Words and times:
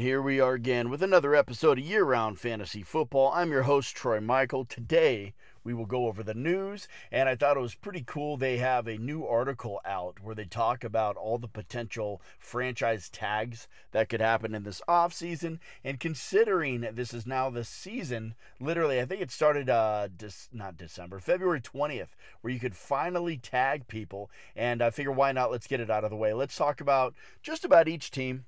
And 0.00 0.06
here 0.06 0.22
we 0.22 0.40
are 0.40 0.54
again 0.54 0.88
with 0.88 1.02
another 1.02 1.34
episode 1.34 1.78
of 1.78 1.84
Year 1.84 2.04
Round 2.04 2.38
Fantasy 2.38 2.82
Football. 2.82 3.32
I'm 3.34 3.52
your 3.52 3.64
host, 3.64 3.94
Troy 3.94 4.18
Michael. 4.18 4.64
Today, 4.64 5.34
we 5.62 5.74
will 5.74 5.84
go 5.84 6.06
over 6.06 6.22
the 6.22 6.32
news, 6.32 6.88
and 7.12 7.28
I 7.28 7.36
thought 7.36 7.58
it 7.58 7.60
was 7.60 7.74
pretty 7.74 8.02
cool. 8.06 8.38
They 8.38 8.56
have 8.56 8.88
a 8.88 8.96
new 8.96 9.26
article 9.26 9.78
out 9.84 10.16
where 10.22 10.34
they 10.34 10.46
talk 10.46 10.84
about 10.84 11.18
all 11.18 11.36
the 11.36 11.48
potential 11.48 12.22
franchise 12.38 13.10
tags 13.10 13.68
that 13.92 14.08
could 14.08 14.22
happen 14.22 14.54
in 14.54 14.62
this 14.62 14.80
offseason. 14.88 15.58
And 15.84 16.00
considering 16.00 16.80
this 16.94 17.12
is 17.12 17.26
now 17.26 17.50
the 17.50 17.62
season, 17.62 18.36
literally, 18.58 19.02
I 19.02 19.04
think 19.04 19.20
it 19.20 19.30
started, 19.30 19.68
uh, 19.68 20.08
not 20.50 20.78
December, 20.78 21.18
February 21.18 21.60
20th, 21.60 22.14
where 22.40 22.54
you 22.54 22.58
could 22.58 22.74
finally 22.74 23.36
tag 23.36 23.86
people. 23.86 24.30
And 24.56 24.80
I 24.80 24.88
figure, 24.88 25.12
why 25.12 25.32
not? 25.32 25.50
Let's 25.50 25.66
get 25.66 25.78
it 25.80 25.90
out 25.90 26.04
of 26.04 26.10
the 26.10 26.16
way. 26.16 26.32
Let's 26.32 26.56
talk 26.56 26.80
about 26.80 27.14
just 27.42 27.66
about 27.66 27.86
each 27.86 28.10
team 28.10 28.46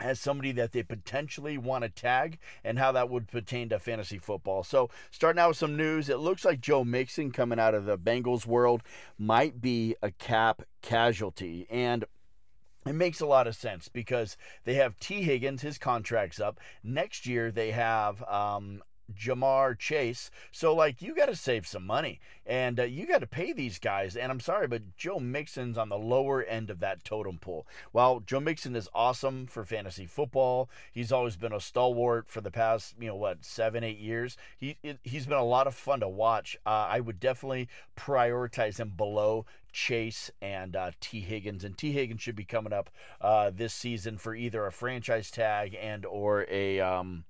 as 0.00 0.20
somebody 0.20 0.52
that 0.52 0.72
they 0.72 0.82
potentially 0.82 1.56
want 1.58 1.82
to 1.84 1.88
tag 1.88 2.38
and 2.62 2.78
how 2.78 2.92
that 2.92 3.08
would 3.08 3.28
pertain 3.28 3.68
to 3.68 3.78
fantasy 3.78 4.18
football. 4.18 4.62
So, 4.62 4.90
starting 5.10 5.40
out 5.40 5.48
with 5.48 5.56
some 5.56 5.76
news, 5.76 6.08
it 6.08 6.18
looks 6.18 6.44
like 6.44 6.60
Joe 6.60 6.84
Mixon 6.84 7.30
coming 7.30 7.58
out 7.58 7.74
of 7.74 7.84
the 7.84 7.98
Bengals 7.98 8.46
world 8.46 8.82
might 9.18 9.60
be 9.60 9.96
a 10.02 10.10
cap 10.10 10.62
casualty. 10.82 11.66
And 11.70 12.04
it 12.86 12.94
makes 12.94 13.20
a 13.20 13.26
lot 13.26 13.46
of 13.46 13.56
sense 13.56 13.88
because 13.88 14.36
they 14.64 14.74
have 14.74 14.98
Tee 14.98 15.22
Higgins, 15.22 15.62
his 15.62 15.78
contract's 15.78 16.40
up. 16.40 16.60
Next 16.82 17.26
year, 17.26 17.50
they 17.50 17.70
have 17.70 18.22
um, 18.24 18.82
Ja'Marr 19.12 19.78
Chase. 19.78 20.30
So, 20.52 20.74
like, 20.74 21.02
you 21.02 21.14
got 21.14 21.26
to 21.26 21.36
save 21.36 21.66
some 21.66 21.86
money 21.86 22.20
and 22.46 22.78
uh, 22.78 22.84
you 22.84 23.06
got 23.06 23.20
to 23.20 23.26
pay 23.26 23.52
these 23.52 23.78
guys. 23.78 24.16
And 24.16 24.30
I'm 24.30 24.40
sorry, 24.40 24.66
but 24.66 24.96
Joe 24.96 25.18
Mixon's 25.18 25.78
on 25.78 25.88
the 25.88 25.98
lower 25.98 26.42
end 26.42 26.70
of 26.70 26.80
that 26.80 27.04
totem 27.04 27.38
pole. 27.38 27.66
While 27.92 28.20
Joe 28.20 28.40
Mixon 28.40 28.76
is 28.76 28.88
awesome 28.94 29.46
for 29.46 29.64
fantasy 29.64 30.06
football, 30.06 30.68
he's 30.92 31.12
always 31.12 31.36
been 31.36 31.52
a 31.52 31.60
stalwart 31.60 32.28
for 32.28 32.40
the 32.40 32.50
past, 32.50 32.94
you 32.98 33.08
know, 33.08 33.16
what, 33.16 33.44
seven, 33.44 33.84
eight 33.84 33.98
years. 33.98 34.36
He, 34.58 34.76
he's 35.02 35.26
been 35.26 35.38
a 35.38 35.44
lot 35.44 35.66
of 35.66 35.74
fun 35.74 36.00
to 36.00 36.08
watch. 36.08 36.56
Uh, 36.66 36.86
I 36.88 37.00
would 37.00 37.20
definitely 37.20 37.68
prioritize 37.96 38.78
him 38.78 38.92
below 38.96 39.46
Chase 39.72 40.30
and 40.40 40.76
uh, 40.76 40.92
Tee 41.00 41.20
Higgins, 41.20 41.64
and 41.64 41.76
Tee 41.76 41.92
Higgins 41.92 42.22
should 42.22 42.36
be 42.36 42.44
coming 42.44 42.72
up 42.72 42.90
uh, 43.20 43.50
this 43.52 43.74
season 43.74 44.18
for 44.18 44.34
either 44.34 44.64
a 44.64 44.72
franchise 44.72 45.30
tag 45.32 45.76
and 45.78 46.06
or 46.06 46.46
a 46.48 46.78
um, 46.78 47.24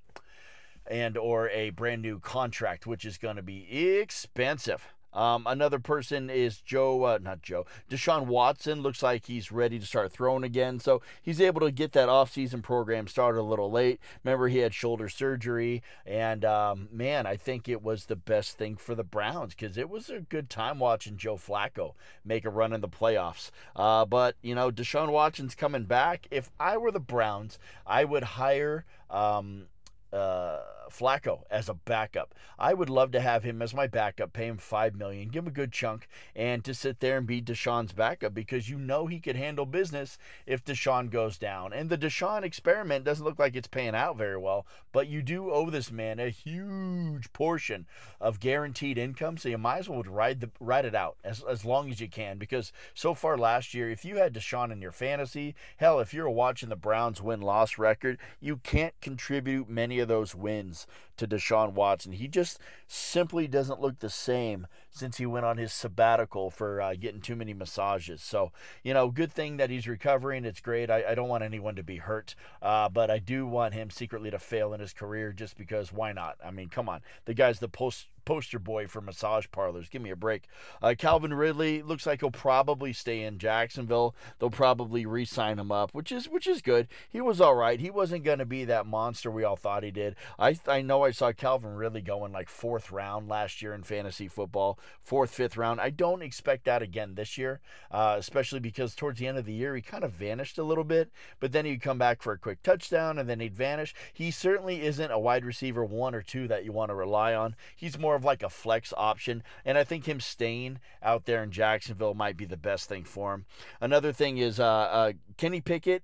and 0.86 1.16
or 1.16 1.48
a 1.50 1.70
brand 1.70 2.02
new 2.02 2.18
contract, 2.18 2.86
which 2.86 3.04
is 3.04 3.18
going 3.18 3.36
to 3.36 3.42
be 3.42 3.98
expensive. 3.98 4.94
Um, 5.14 5.44
another 5.46 5.78
person 5.78 6.28
is 6.28 6.60
Joe, 6.60 7.04
uh, 7.04 7.18
not 7.22 7.40
Joe, 7.40 7.66
Deshaun 7.88 8.26
Watson. 8.26 8.82
Looks 8.82 9.02
like 9.02 9.26
he's 9.26 9.52
ready 9.52 9.78
to 9.78 9.86
start 9.86 10.12
throwing 10.12 10.42
again. 10.42 10.80
So 10.80 11.02
he's 11.22 11.40
able 11.40 11.60
to 11.60 11.70
get 11.70 11.92
that 11.92 12.08
offseason 12.08 12.62
program 12.62 13.06
started 13.06 13.40
a 13.40 13.42
little 13.42 13.70
late. 13.70 14.00
Remember, 14.24 14.48
he 14.48 14.58
had 14.58 14.74
shoulder 14.74 15.08
surgery. 15.08 15.82
And 16.04 16.44
um, 16.44 16.88
man, 16.90 17.26
I 17.26 17.36
think 17.36 17.68
it 17.68 17.82
was 17.82 18.06
the 18.06 18.16
best 18.16 18.58
thing 18.58 18.76
for 18.76 18.94
the 18.94 19.04
Browns 19.04 19.54
because 19.54 19.78
it 19.78 19.88
was 19.88 20.10
a 20.10 20.20
good 20.20 20.50
time 20.50 20.80
watching 20.80 21.16
Joe 21.16 21.36
Flacco 21.36 21.94
make 22.24 22.44
a 22.44 22.50
run 22.50 22.72
in 22.72 22.80
the 22.80 22.88
playoffs. 22.88 23.50
Uh, 23.76 24.04
but, 24.04 24.34
you 24.42 24.54
know, 24.54 24.72
Deshaun 24.72 25.12
Watson's 25.12 25.54
coming 25.54 25.84
back. 25.84 26.26
If 26.32 26.50
I 26.58 26.76
were 26.76 26.90
the 26.90 27.00
Browns, 27.00 27.58
I 27.86 28.04
would 28.04 28.24
hire. 28.24 28.84
Um, 29.10 29.66
uh, 30.12 30.58
Flacco 30.90 31.42
as 31.50 31.68
a 31.68 31.74
backup. 31.74 32.34
I 32.58 32.74
would 32.74 32.90
love 32.90 33.10
to 33.12 33.20
have 33.20 33.42
him 33.42 33.62
as 33.62 33.74
my 33.74 33.86
backup, 33.86 34.32
pay 34.32 34.46
him 34.46 34.58
five 34.58 34.94
million, 34.94 35.28
give 35.28 35.44
him 35.44 35.48
a 35.48 35.52
good 35.52 35.72
chunk, 35.72 36.08
and 36.34 36.64
to 36.64 36.74
sit 36.74 37.00
there 37.00 37.18
and 37.18 37.26
be 37.26 37.40
Deshaun's 37.40 37.92
backup 37.92 38.34
because 38.34 38.68
you 38.68 38.78
know 38.78 39.06
he 39.06 39.20
could 39.20 39.36
handle 39.36 39.66
business 39.66 40.18
if 40.46 40.64
Deshaun 40.64 41.10
goes 41.10 41.38
down. 41.38 41.72
And 41.72 41.90
the 41.90 41.98
Deshaun 41.98 42.42
experiment 42.42 43.04
doesn't 43.04 43.24
look 43.24 43.38
like 43.38 43.56
it's 43.56 43.68
paying 43.68 43.94
out 43.94 44.16
very 44.16 44.38
well, 44.38 44.66
but 44.92 45.08
you 45.08 45.22
do 45.22 45.50
owe 45.50 45.70
this 45.70 45.90
man 45.90 46.18
a 46.18 46.30
huge 46.30 47.32
portion 47.32 47.86
of 48.20 48.40
guaranteed 48.40 48.98
income, 48.98 49.36
so 49.36 49.48
you 49.48 49.58
might 49.58 49.78
as 49.78 49.88
well 49.88 50.02
ride 50.02 50.40
the 50.40 50.50
ride 50.60 50.84
it 50.84 50.94
out 50.94 51.16
as, 51.24 51.42
as 51.42 51.64
long 51.64 51.90
as 51.90 52.00
you 52.00 52.08
can 52.08 52.38
because 52.38 52.72
so 52.94 53.14
far 53.14 53.36
last 53.36 53.74
year, 53.74 53.90
if 53.90 54.04
you 54.04 54.16
had 54.16 54.34
Deshaun 54.34 54.72
in 54.72 54.82
your 54.82 54.92
fantasy, 54.92 55.54
hell, 55.76 56.00
if 56.00 56.12
you're 56.14 56.30
watching 56.30 56.68
the 56.68 56.76
Browns 56.76 57.20
win 57.22 57.40
loss 57.40 57.78
record, 57.78 58.18
you 58.40 58.58
can't 58.58 58.94
contribute 59.00 59.68
many 59.68 59.98
of 59.98 60.08
those 60.08 60.34
wins 60.34 60.73
to 61.16 61.26
Deshaun 61.26 61.72
Watson. 61.72 62.12
He 62.12 62.28
just 62.28 62.58
simply 62.86 63.46
doesn't 63.46 63.80
look 63.80 63.98
the 63.98 64.10
same 64.10 64.66
since 64.94 65.16
he 65.16 65.26
went 65.26 65.44
on 65.44 65.58
his 65.58 65.72
sabbatical 65.72 66.50
for 66.50 66.80
uh, 66.80 66.94
getting 66.94 67.20
too 67.20 67.34
many 67.34 67.52
massages. 67.52 68.22
So, 68.22 68.52
you 68.84 68.94
know, 68.94 69.08
good 69.08 69.32
thing 69.32 69.56
that 69.56 69.68
he's 69.68 69.88
recovering. 69.88 70.44
It's 70.44 70.60
great. 70.60 70.88
I, 70.88 71.04
I 71.10 71.14
don't 71.14 71.28
want 71.28 71.42
anyone 71.42 71.74
to 71.74 71.82
be 71.82 71.96
hurt, 71.96 72.36
uh, 72.62 72.88
but 72.88 73.10
I 73.10 73.18
do 73.18 73.44
want 73.46 73.74
him 73.74 73.90
secretly 73.90 74.30
to 74.30 74.38
fail 74.38 74.72
in 74.72 74.80
his 74.80 74.92
career 74.92 75.32
just 75.32 75.58
because 75.58 75.92
why 75.92 76.12
not? 76.12 76.36
I 76.44 76.52
mean, 76.52 76.68
come 76.68 76.88
on. 76.88 77.00
The 77.24 77.34
guy's 77.34 77.58
the 77.58 77.68
post 77.68 78.06
poster 78.24 78.58
boy 78.58 78.86
for 78.86 79.00
massage 79.00 79.46
parlors. 79.52 79.88
Give 79.88 80.02
me 80.02 80.10
a 80.10 80.16
break. 80.16 80.44
Uh, 80.82 80.94
Calvin 80.96 81.34
Ridley 81.34 81.82
looks 81.82 82.06
like 82.06 82.20
he'll 82.20 82.30
probably 82.30 82.92
stay 82.92 83.22
in 83.22 83.38
Jacksonville. 83.38 84.14
They'll 84.38 84.50
probably 84.50 85.06
re-sign 85.06 85.58
him 85.58 85.70
up, 85.70 85.92
which 85.92 86.10
is 86.10 86.28
which 86.28 86.46
is 86.46 86.62
good. 86.62 86.88
He 87.10 87.20
was 87.20 87.40
all 87.40 87.54
right. 87.54 87.80
He 87.80 87.90
wasn't 87.90 88.24
going 88.24 88.38
to 88.38 88.46
be 88.46 88.64
that 88.64 88.86
monster 88.86 89.30
we 89.30 89.44
all 89.44 89.56
thought 89.56 89.82
he 89.82 89.90
did. 89.90 90.16
I 90.38 90.56
I 90.66 90.82
know 90.82 91.04
I 91.04 91.10
saw 91.10 91.32
Calvin 91.32 91.74
Ridley 91.74 92.00
going 92.00 92.32
like 92.32 92.48
fourth 92.48 92.90
round 92.90 93.28
last 93.28 93.62
year 93.62 93.74
in 93.74 93.82
fantasy 93.82 94.28
football, 94.28 94.78
fourth 95.02 95.30
fifth 95.30 95.56
round. 95.56 95.80
I 95.80 95.90
don't 95.90 96.22
expect 96.22 96.64
that 96.64 96.82
again 96.82 97.14
this 97.14 97.36
year, 97.36 97.60
uh, 97.90 98.16
especially 98.18 98.60
because 98.60 98.94
towards 98.94 99.18
the 99.18 99.26
end 99.26 99.38
of 99.38 99.44
the 99.44 99.52
year 99.52 99.76
he 99.76 99.82
kind 99.82 100.04
of 100.04 100.12
vanished 100.12 100.58
a 100.58 100.64
little 100.64 100.84
bit, 100.84 101.10
but 101.40 101.52
then 101.52 101.64
he'd 101.64 101.82
come 101.82 101.98
back 101.98 102.22
for 102.22 102.32
a 102.32 102.38
quick 102.38 102.62
touchdown 102.62 103.18
and 103.18 103.28
then 103.28 103.40
he'd 103.40 103.54
vanish. 103.54 103.94
He 104.12 104.30
certainly 104.30 104.82
isn't 104.82 105.10
a 105.10 105.18
wide 105.18 105.44
receiver 105.44 105.84
one 105.84 106.14
or 106.14 106.22
two 106.22 106.48
that 106.48 106.64
you 106.64 106.72
want 106.72 106.90
to 106.90 106.94
rely 106.94 107.34
on. 107.34 107.56
He's 107.76 107.98
more 107.98 108.14
of 108.14 108.24
like 108.24 108.42
a 108.42 108.50
flex 108.50 108.92
option. 108.96 109.42
And 109.64 109.76
I 109.76 109.84
think 109.84 110.06
him 110.06 110.20
staying 110.20 110.80
out 111.02 111.26
there 111.26 111.42
in 111.42 111.50
Jacksonville 111.50 112.14
might 112.14 112.36
be 112.36 112.44
the 112.44 112.56
best 112.56 112.88
thing 112.88 113.04
for 113.04 113.34
him. 113.34 113.46
Another 113.80 114.12
thing 114.12 114.38
is 114.38 114.58
uh, 114.58 114.64
uh, 114.64 115.12
Kenny 115.36 115.60
Pickett. 115.60 116.02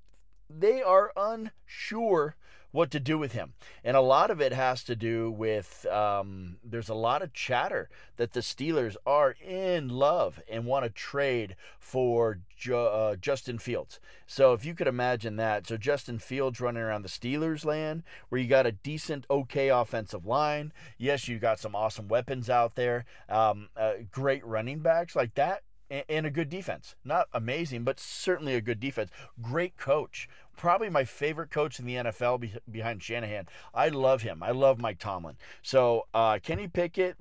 They 0.48 0.82
are 0.82 1.12
unsure 1.16 2.34
what 2.72 2.90
to 2.90 3.00
do 3.00 3.18
with 3.18 3.32
him. 3.32 3.54
And 3.84 3.96
a 3.96 4.00
lot 4.00 4.30
of 4.30 4.40
it 4.40 4.52
has 4.52 4.84
to 4.84 4.96
do 4.96 5.30
with 5.30 5.86
um, 5.86 6.56
there's 6.64 6.88
a 6.88 6.94
lot 6.94 7.22
of 7.22 7.32
chatter 7.32 7.88
that 8.16 8.32
the 8.32 8.40
Steelers 8.40 8.96
are 9.06 9.34
in 9.44 9.88
love 9.88 10.40
and 10.48 10.66
want 10.66 10.84
to 10.84 10.90
trade 10.90 11.56
for 11.78 12.40
jo- 12.56 12.86
uh, 12.86 13.16
Justin 13.16 13.58
Fields. 13.58 14.00
So 14.26 14.52
if 14.52 14.64
you 14.64 14.74
could 14.74 14.86
imagine 14.86 15.36
that, 15.36 15.66
so 15.66 15.76
Justin 15.76 16.18
Fields 16.18 16.60
running 16.60 16.82
around 16.82 17.02
the 17.02 17.08
Steelers 17.08 17.64
land 17.64 18.02
where 18.28 18.40
you 18.40 18.48
got 18.48 18.66
a 18.66 18.72
decent, 18.72 19.26
okay 19.30 19.68
offensive 19.68 20.26
line. 20.26 20.72
Yes, 20.98 21.28
you 21.28 21.38
got 21.38 21.58
some 21.58 21.74
awesome 21.74 22.08
weapons 22.08 22.48
out 22.48 22.76
there, 22.76 23.04
um, 23.28 23.68
uh, 23.76 23.94
great 24.10 24.44
running 24.44 24.80
backs 24.80 25.16
like 25.16 25.34
that 25.34 25.62
and 26.08 26.24
a 26.24 26.30
good 26.30 26.48
defense. 26.48 26.94
Not 27.04 27.26
amazing, 27.32 27.82
but 27.82 27.98
certainly 27.98 28.54
a 28.54 28.60
good 28.60 28.78
defense. 28.78 29.10
Great 29.42 29.76
coach 29.76 30.28
probably 30.60 30.90
my 30.90 31.04
favorite 31.04 31.50
coach 31.50 31.78
in 31.78 31.86
the 31.86 31.94
NFL 31.94 32.60
behind 32.70 33.02
Shanahan. 33.02 33.46
I 33.72 33.88
love 33.88 34.20
him. 34.20 34.42
I 34.42 34.50
love 34.50 34.78
Mike 34.78 34.98
Tomlin. 34.98 35.38
So 35.62 36.06
uh, 36.12 36.38
Kenny 36.42 36.68
Pickett 36.68 37.16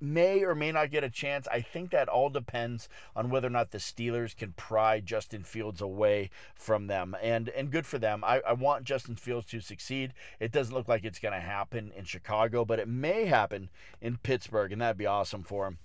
may 0.00 0.42
or 0.42 0.56
may 0.56 0.72
not 0.72 0.90
get 0.90 1.04
a 1.04 1.08
chance. 1.08 1.46
I 1.46 1.60
think 1.60 1.92
that 1.92 2.08
all 2.08 2.30
depends 2.30 2.88
on 3.14 3.30
whether 3.30 3.46
or 3.46 3.50
not 3.50 3.70
the 3.70 3.78
Steelers 3.78 4.36
can 4.36 4.54
pry 4.54 4.98
Justin 4.98 5.44
Fields 5.44 5.80
away 5.80 6.30
from 6.56 6.88
them. 6.88 7.14
And 7.22 7.48
and 7.50 7.70
good 7.70 7.86
for 7.86 8.00
them. 8.00 8.24
I, 8.24 8.40
I 8.40 8.54
want 8.54 8.82
Justin 8.82 9.14
Fields 9.14 9.46
to 9.50 9.60
succeed. 9.60 10.12
It 10.40 10.50
doesn't 10.50 10.74
look 10.74 10.88
like 10.88 11.04
it's 11.04 11.20
going 11.20 11.34
to 11.34 11.40
happen 11.40 11.92
in 11.96 12.06
Chicago, 12.06 12.64
but 12.64 12.80
it 12.80 12.88
may 12.88 13.26
happen 13.26 13.70
in 14.00 14.16
Pittsburgh, 14.16 14.72
and 14.72 14.80
that'd 14.82 14.98
be 14.98 15.06
awesome 15.06 15.44
for 15.44 15.68
him. 15.68 15.78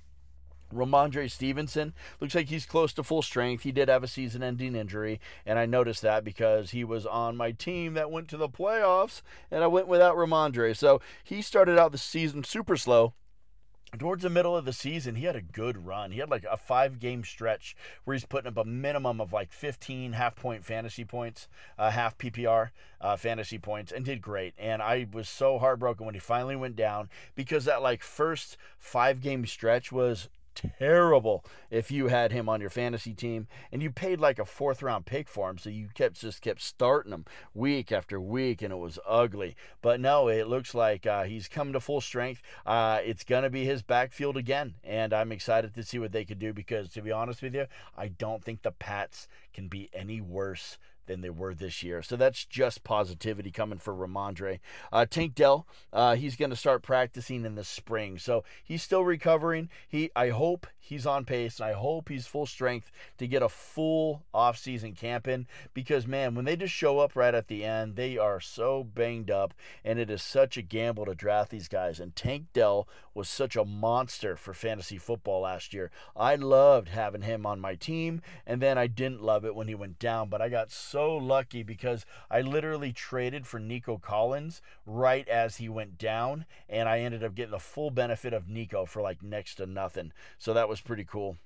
Rhamondre 0.74 1.30
Stevenson 1.30 1.94
looks 2.20 2.36
like 2.36 2.50
he's 2.50 2.66
close 2.66 2.94
to 2.94 3.04
full 3.04 3.22
strength. 3.22 3.64
He 3.64 3.72
did 3.72 3.90
have 3.90 4.04
a 4.04 4.08
season 4.08 4.44
ending 4.44 4.76
injury, 4.76 5.20
and 5.46 5.60
I 5.60 5.66
noticed 5.66 6.02
that 6.02 6.24
because 6.24 6.72
he 6.72 6.84
was 6.84 7.06
on 7.06 7.38
my 7.38 7.52
team 7.52 7.94
that 7.94 8.12
went 8.12 8.28
to 8.30 8.38
the 8.38 8.50
playoffs, 8.50 9.22
and 9.52 9.64
I 9.64 9.68
went 9.68 9.88
without 9.88 10.16
Rhamondre. 10.16 10.76
So 10.76 11.02
he 11.24 11.42
started 11.42 11.78
out 11.78 11.92
the 11.92 11.98
season 11.98 12.44
super 12.44 12.78
slow. 12.78 13.14
Towards 13.98 14.24
the 14.24 14.30
middle 14.30 14.58
of 14.58 14.66
the 14.66 14.74
season, 14.74 15.16
he 15.16 15.26
had 15.26 15.36
a 15.38 15.42
good 15.42 15.86
run. 15.86 16.12
He 16.12 16.20
had 16.20 16.30
like 16.30 16.46
a 16.50 16.58
five 16.58 17.00
game 17.00 17.24
stretch 17.24 17.76
where 18.04 18.14
he's 18.14 18.26
putting 18.26 18.48
up 18.48 18.58
a 18.58 18.66
minimum 18.66 19.22
of 19.22 19.32
like 19.32 19.54
15 19.54 20.14
half 20.14 20.36
point 20.36 20.66
fantasy 20.66 21.06
points, 21.06 21.48
uh, 21.78 21.92
half 21.92 22.18
PPR 22.18 22.72
uh, 23.00 23.16
fantasy 23.16 23.58
points, 23.58 23.92
and 23.94 24.04
did 24.04 24.22
great. 24.22 24.54
And 24.58 24.82
I 24.82 25.08
was 25.14 25.30
so 25.30 25.60
heartbroken 25.60 26.06
when 26.06 26.16
he 26.16 26.20
finally 26.20 26.56
went 26.58 26.76
down 26.76 27.10
because 27.36 27.66
that 27.66 27.82
like 27.82 28.04
first 28.04 28.58
five 28.78 29.22
game 29.22 29.46
stretch 29.46 29.92
was 29.94 30.30
terrible 30.56 31.46
if 31.70 31.92
you 31.92 32.08
had 32.08 32.32
him 32.32 32.50
on 32.50 32.62
your 32.62 32.70
fantasy 32.70 33.14
team 33.14 33.48
and 33.72 33.84
you 33.84 33.92
paid 33.92 34.20
like 34.20 34.40
a 34.40 34.46
fourth 34.46 34.82
round 34.82 35.06
pick 35.06 35.30
for 35.30 35.50
him. 35.50 35.58
So 35.58 35.70
you 35.70 35.90
kept 35.94 36.20
just 36.22 36.42
kept 36.42 36.62
starting 36.62 37.12
him 37.12 37.26
week 37.54 37.92
after 37.92 38.20
week 38.20 38.62
and 38.62 38.72
it 38.72 38.78
was 38.78 39.00
ugly. 39.08 39.56
But 39.82 40.00
no 40.00 40.28
it 40.28 40.48
looks 40.48 40.74
like 40.74 41.06
uh, 41.06 41.24
he's 41.24 41.48
come 41.48 41.74
to 41.74 41.80
full 41.80 42.02
strength. 42.02 42.42
Uh, 42.66 43.00
it's 43.04 43.24
gonna 43.24 43.50
be 43.50 43.66
his 43.66 43.84
backfield 43.84 44.38
again 44.38 44.76
and 44.84 45.14
i'm 45.14 45.32
excited 45.32 45.74
to 45.74 45.84
see 45.84 46.00
what 46.00 46.12
they 46.12 46.26
could 46.26 46.40
do 46.40 46.54
because 46.54 46.90
to 46.90 47.02
be 47.02 47.12
honest 47.12 47.42
with 47.42 47.54
you 47.54 47.66
i 47.98 48.08
don't 48.08 48.44
think 48.44 48.62
the 48.62 48.72
pats 48.72 49.28
can 49.54 49.68
be 49.68 49.90
any 49.94 50.22
worse 50.22 50.78
than 51.08 51.22
they 51.22 51.30
were 51.30 51.54
this 51.54 51.84
year. 51.84 52.02
So 52.02 52.16
that's 52.16 52.46
just 52.46 52.84
positivity 52.84 53.52
coming 53.52 53.80
for 53.80 53.94
Rhamondre. 53.94 54.60
Uh, 54.92 55.06
Tank 55.06 55.36
Dell, 55.36 55.68
uh, 55.94 56.16
he's 56.16 56.36
going 56.36 56.52
to 56.52 56.56
start 56.56 56.84
practicing 56.84 57.46
in 57.46 57.56
the 57.56 57.64
spring. 57.64 58.18
So 58.18 58.44
he's 58.64 58.84
still 58.84 59.04
recovering. 59.04 59.70
He, 59.88 60.12
I 60.16 60.30
hope 60.30 60.68
he's 60.86 61.06
on 61.06 61.26
pace, 61.26 61.60
and 61.60 61.68
I 61.68 61.74
hope 61.74 62.10
he's 62.10 62.28
full 62.28 62.46
strength 62.46 62.92
to 63.18 63.28
get 63.28 63.42
a 63.42 63.50
full 63.50 64.24
offseason 64.34 64.96
camp 64.96 65.28
in 65.28 65.48
because, 65.74 66.06
man, 66.06 66.36
when 66.36 66.46
they 66.46 66.56
just 66.56 66.74
show 66.74 67.00
up 67.00 67.16
right 67.16 67.34
at 67.34 67.48
the 67.48 67.64
end, 67.64 67.96
they 67.96 68.18
are 68.18 68.40
so 68.40 68.84
banged 68.84 69.32
up, 69.32 69.54
and 69.84 70.00
it 70.00 70.10
is 70.10 70.22
such 70.22 70.58
a 70.58 70.62
gamble 70.62 71.06
to 71.06 71.16
draft 71.16 71.52
these 71.52 71.68
guys. 71.68 72.00
And 72.00 72.16
Tank 72.16 72.46
Dell 72.54 72.88
was 73.14 73.28
such 73.30 73.56
a 73.56 73.66
monster 73.66 74.36
for 74.36 74.54
fantasy 74.54 74.98
football 74.98 75.42
last 75.42 75.74
year. 75.74 75.90
I 76.16 76.36
loved 76.36 76.90
having 76.90 77.22
him 77.22 77.46
on 77.46 77.60
my 77.60 77.76
team, 77.76 78.22
and 78.46 78.62
then 78.62 78.78
I 78.78 78.88
didn't 78.88 79.24
love 79.24 79.46
it 79.46 79.56
when 79.56 79.68
he 79.68 79.76
went 79.76 80.00
down, 80.00 80.30
but 80.30 80.42
I 80.42 80.50
got 80.50 80.72
so 80.72 81.16
lucky 81.16 81.64
because 81.64 82.06
I 82.30 82.42
literally 82.42 82.92
traded 82.92 83.48
for 83.48 83.60
Nico 83.60 83.98
Collins 83.98 84.62
right 84.86 85.28
as 85.28 85.58
he 85.58 85.70
went 85.70 85.98
down, 85.98 86.46
and 86.70 86.88
I 86.88 87.00
ended 87.00 87.24
up 87.24 87.36
getting 87.36 87.52
the 87.52 87.60
full 87.60 87.90
benefit 87.90 88.34
of 88.34 88.50
Nico 88.50 88.86
for 88.86 89.02
like 89.02 89.24
next 89.24 89.56
to 89.56 89.66
nothing. 89.66 90.12
So 90.38 90.54
that 90.54 90.70
was 90.70 90.75
was 90.76 90.82
pretty 90.82 91.06
cool. 91.06 91.38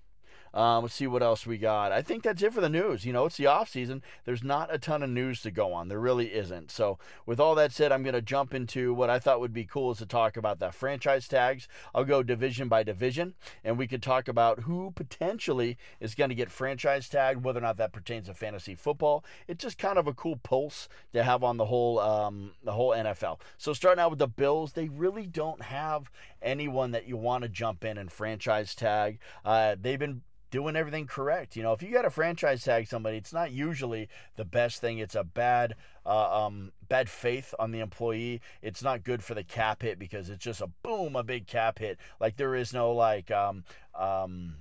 Um, 0.54 0.84
let's 0.84 0.96
see 0.96 1.08
what 1.08 1.24
else 1.24 1.46
we 1.46 1.58
got. 1.58 1.92
I 1.92 2.02
think 2.02 2.24
that's 2.24 2.42
it 2.42 2.54
for 2.54 2.62
the 2.62 2.70
news. 2.70 3.06
You 3.06 3.14
know, 3.14 3.26
it's 3.26 3.38
the 3.38 3.48
off 3.48 3.70
season. 3.70 4.02
There's 4.26 4.44
not 4.44 4.74
a 4.74 4.80
ton 4.80 5.04
of 5.04 5.10
news 5.10 5.42
to 5.42 5.52
go 5.52 5.74
on. 5.74 5.88
There 5.88 6.00
really 6.00 6.34
isn't. 6.34 6.72
So, 6.72 6.98
with 7.26 7.40
all 7.40 7.56
that 7.56 7.72
said, 7.72 7.92
I'm 7.92 8.04
going 8.04 8.14
to 8.14 8.22
jump 8.22 8.54
into 8.54 8.94
what 8.94 9.10
I 9.10 9.20
thought 9.20 9.40
would 9.40 9.54
be 9.54 9.66
cool 9.66 9.92
is 9.92 10.00
to 10.00 10.06
talk 10.06 10.38
about 10.38 10.60
the 10.60 10.72
franchise 10.72 11.28
tags. 11.28 11.68
I'll 11.94 12.06
go 12.06 12.24
division 12.24 12.68
by 12.68 12.84
division, 12.84 13.36
and 13.64 13.78
we 13.78 13.88
could 13.88 14.02
talk 14.02 14.28
about 14.28 14.62
who 14.62 14.92
potentially 14.92 15.78
is 16.00 16.16
going 16.16 16.30
to 16.30 16.36
get 16.36 16.52
franchise 16.52 17.08
tagged, 17.10 17.44
whether 17.44 17.60
or 17.60 17.64
not 17.64 17.78
that 17.78 17.94
pertains 17.94 18.28
to 18.28 18.34
fantasy 18.34 18.76
football. 18.76 19.24
It's 19.48 19.64
just 19.64 19.78
kind 19.78 19.98
of 19.98 20.08
a 20.08 20.14
cool 20.14 20.38
pulse 20.38 20.90
to 21.14 21.24
have 21.24 21.44
on 21.44 21.58
the 21.58 21.66
whole 21.66 22.00
um, 22.00 22.52
the 22.64 22.74
whole 22.74 22.92
NFL. 22.92 23.40
So, 23.58 23.74
starting 23.74 24.02
out 24.02 24.10
with 24.10 24.20
the 24.20 24.28
Bills, 24.28 24.74
they 24.74 24.90
really 24.90 25.28
don't 25.28 25.62
have 25.64 26.12
anyone 26.42 26.92
that 26.92 27.08
you 27.08 27.18
want 27.18 27.44
to 27.44 27.50
jump 27.50 27.84
in 27.84 27.98
and 27.98 28.12
franchise 28.12 28.74
tag. 28.76 29.20
Uh, 29.44 29.76
they've 29.80 30.00
been 30.00 30.22
doing 30.52 30.76
everything 30.76 31.08
correct. 31.08 31.56
You 31.56 31.64
know, 31.64 31.74
if 31.74 31.82
you 31.82 31.92
got 31.92 32.06
a 32.06 32.10
franchise 32.10 32.64
tag 32.64 32.88
somebody, 32.88 33.18
it's 33.18 33.34
not 33.34 33.52
usually 33.52 34.10
the 34.36 34.46
best 34.46 34.82
thing. 34.82 35.00
It's 35.00 35.16
a 35.16 35.24
bad, 35.24 35.76
uh, 36.06 36.46
um, 36.46 36.72
bad 36.88 37.10
faith 37.10 37.54
on 37.60 37.72
the 37.72 37.80
employee. 37.80 38.42
It's 38.62 38.84
not 38.84 39.04
good 39.04 39.24
for 39.24 39.34
the 39.34 39.44
cap 39.44 39.82
hit 39.82 40.00
because 40.00 40.30
it's 40.30 40.44
just 40.44 40.62
a 40.62 40.70
boom, 40.84 41.16
a 41.16 41.24
big 41.24 41.48
cap 41.48 41.80
hit. 41.80 41.98
Like 42.20 42.38
there 42.38 42.56
is 42.56 42.74
no 42.74 42.92
like, 42.92 43.32
um, 43.32 43.64
um, 43.96 44.56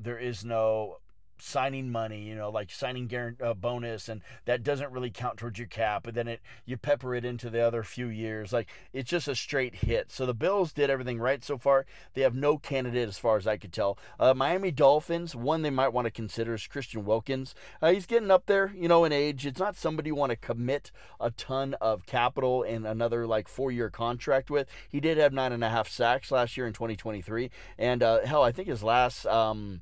there 0.00 0.18
is 0.18 0.44
no 0.44 0.98
signing 1.42 1.90
money, 1.90 2.22
you 2.22 2.34
know, 2.34 2.50
like 2.50 2.70
signing 2.70 3.06
guarantee, 3.06 3.42
uh, 3.42 3.54
bonus, 3.54 4.08
and 4.08 4.22
that 4.44 4.62
doesn't 4.62 4.92
really 4.92 5.10
count 5.10 5.38
towards 5.38 5.58
your 5.58 5.68
cap. 5.68 6.02
But 6.04 6.14
then 6.14 6.28
it 6.28 6.40
you 6.64 6.76
pepper 6.76 7.14
it 7.14 7.24
into 7.24 7.50
the 7.50 7.60
other 7.60 7.82
few 7.82 8.06
years, 8.06 8.52
like 8.52 8.68
it's 8.92 9.10
just 9.10 9.28
a 9.28 9.34
straight 9.34 9.76
hit. 9.76 10.10
So 10.10 10.26
the 10.26 10.34
Bills 10.34 10.72
did 10.72 10.90
everything 10.90 11.18
right 11.18 11.44
so 11.44 11.58
far. 11.58 11.86
They 12.14 12.22
have 12.22 12.34
no 12.34 12.58
candidate 12.58 13.08
as 13.08 13.18
far 13.18 13.36
as 13.36 13.46
I 13.46 13.56
could 13.56 13.72
tell. 13.72 13.98
Uh, 14.18 14.34
Miami 14.34 14.70
Dolphins, 14.70 15.34
one 15.34 15.62
they 15.62 15.70
might 15.70 15.92
want 15.92 16.06
to 16.06 16.10
consider 16.10 16.54
is 16.54 16.66
Christian 16.66 17.04
Wilkins. 17.04 17.54
Uh, 17.80 17.92
he's 17.92 18.06
getting 18.06 18.30
up 18.30 18.46
there, 18.46 18.72
you 18.76 18.88
know, 18.88 19.04
in 19.04 19.12
age. 19.12 19.46
It's 19.46 19.60
not 19.60 19.76
somebody 19.76 20.08
you 20.08 20.14
want 20.14 20.30
to 20.30 20.36
commit 20.36 20.90
a 21.20 21.30
ton 21.30 21.74
of 21.80 22.06
capital 22.06 22.62
in 22.62 22.86
another 22.86 23.26
like 23.26 23.48
four 23.48 23.70
year 23.70 23.90
contract 23.90 24.50
with. 24.50 24.68
He 24.88 25.00
did 25.00 25.18
have 25.18 25.32
nine 25.32 25.52
and 25.52 25.64
a 25.64 25.68
half 25.68 25.88
sacks 25.88 26.30
last 26.30 26.56
year 26.56 26.66
in 26.66 26.72
2023, 26.72 27.50
and 27.78 28.02
uh, 28.02 28.20
hell, 28.24 28.42
I 28.42 28.52
think 28.52 28.68
his 28.68 28.82
last. 28.82 29.26
Um, 29.26 29.80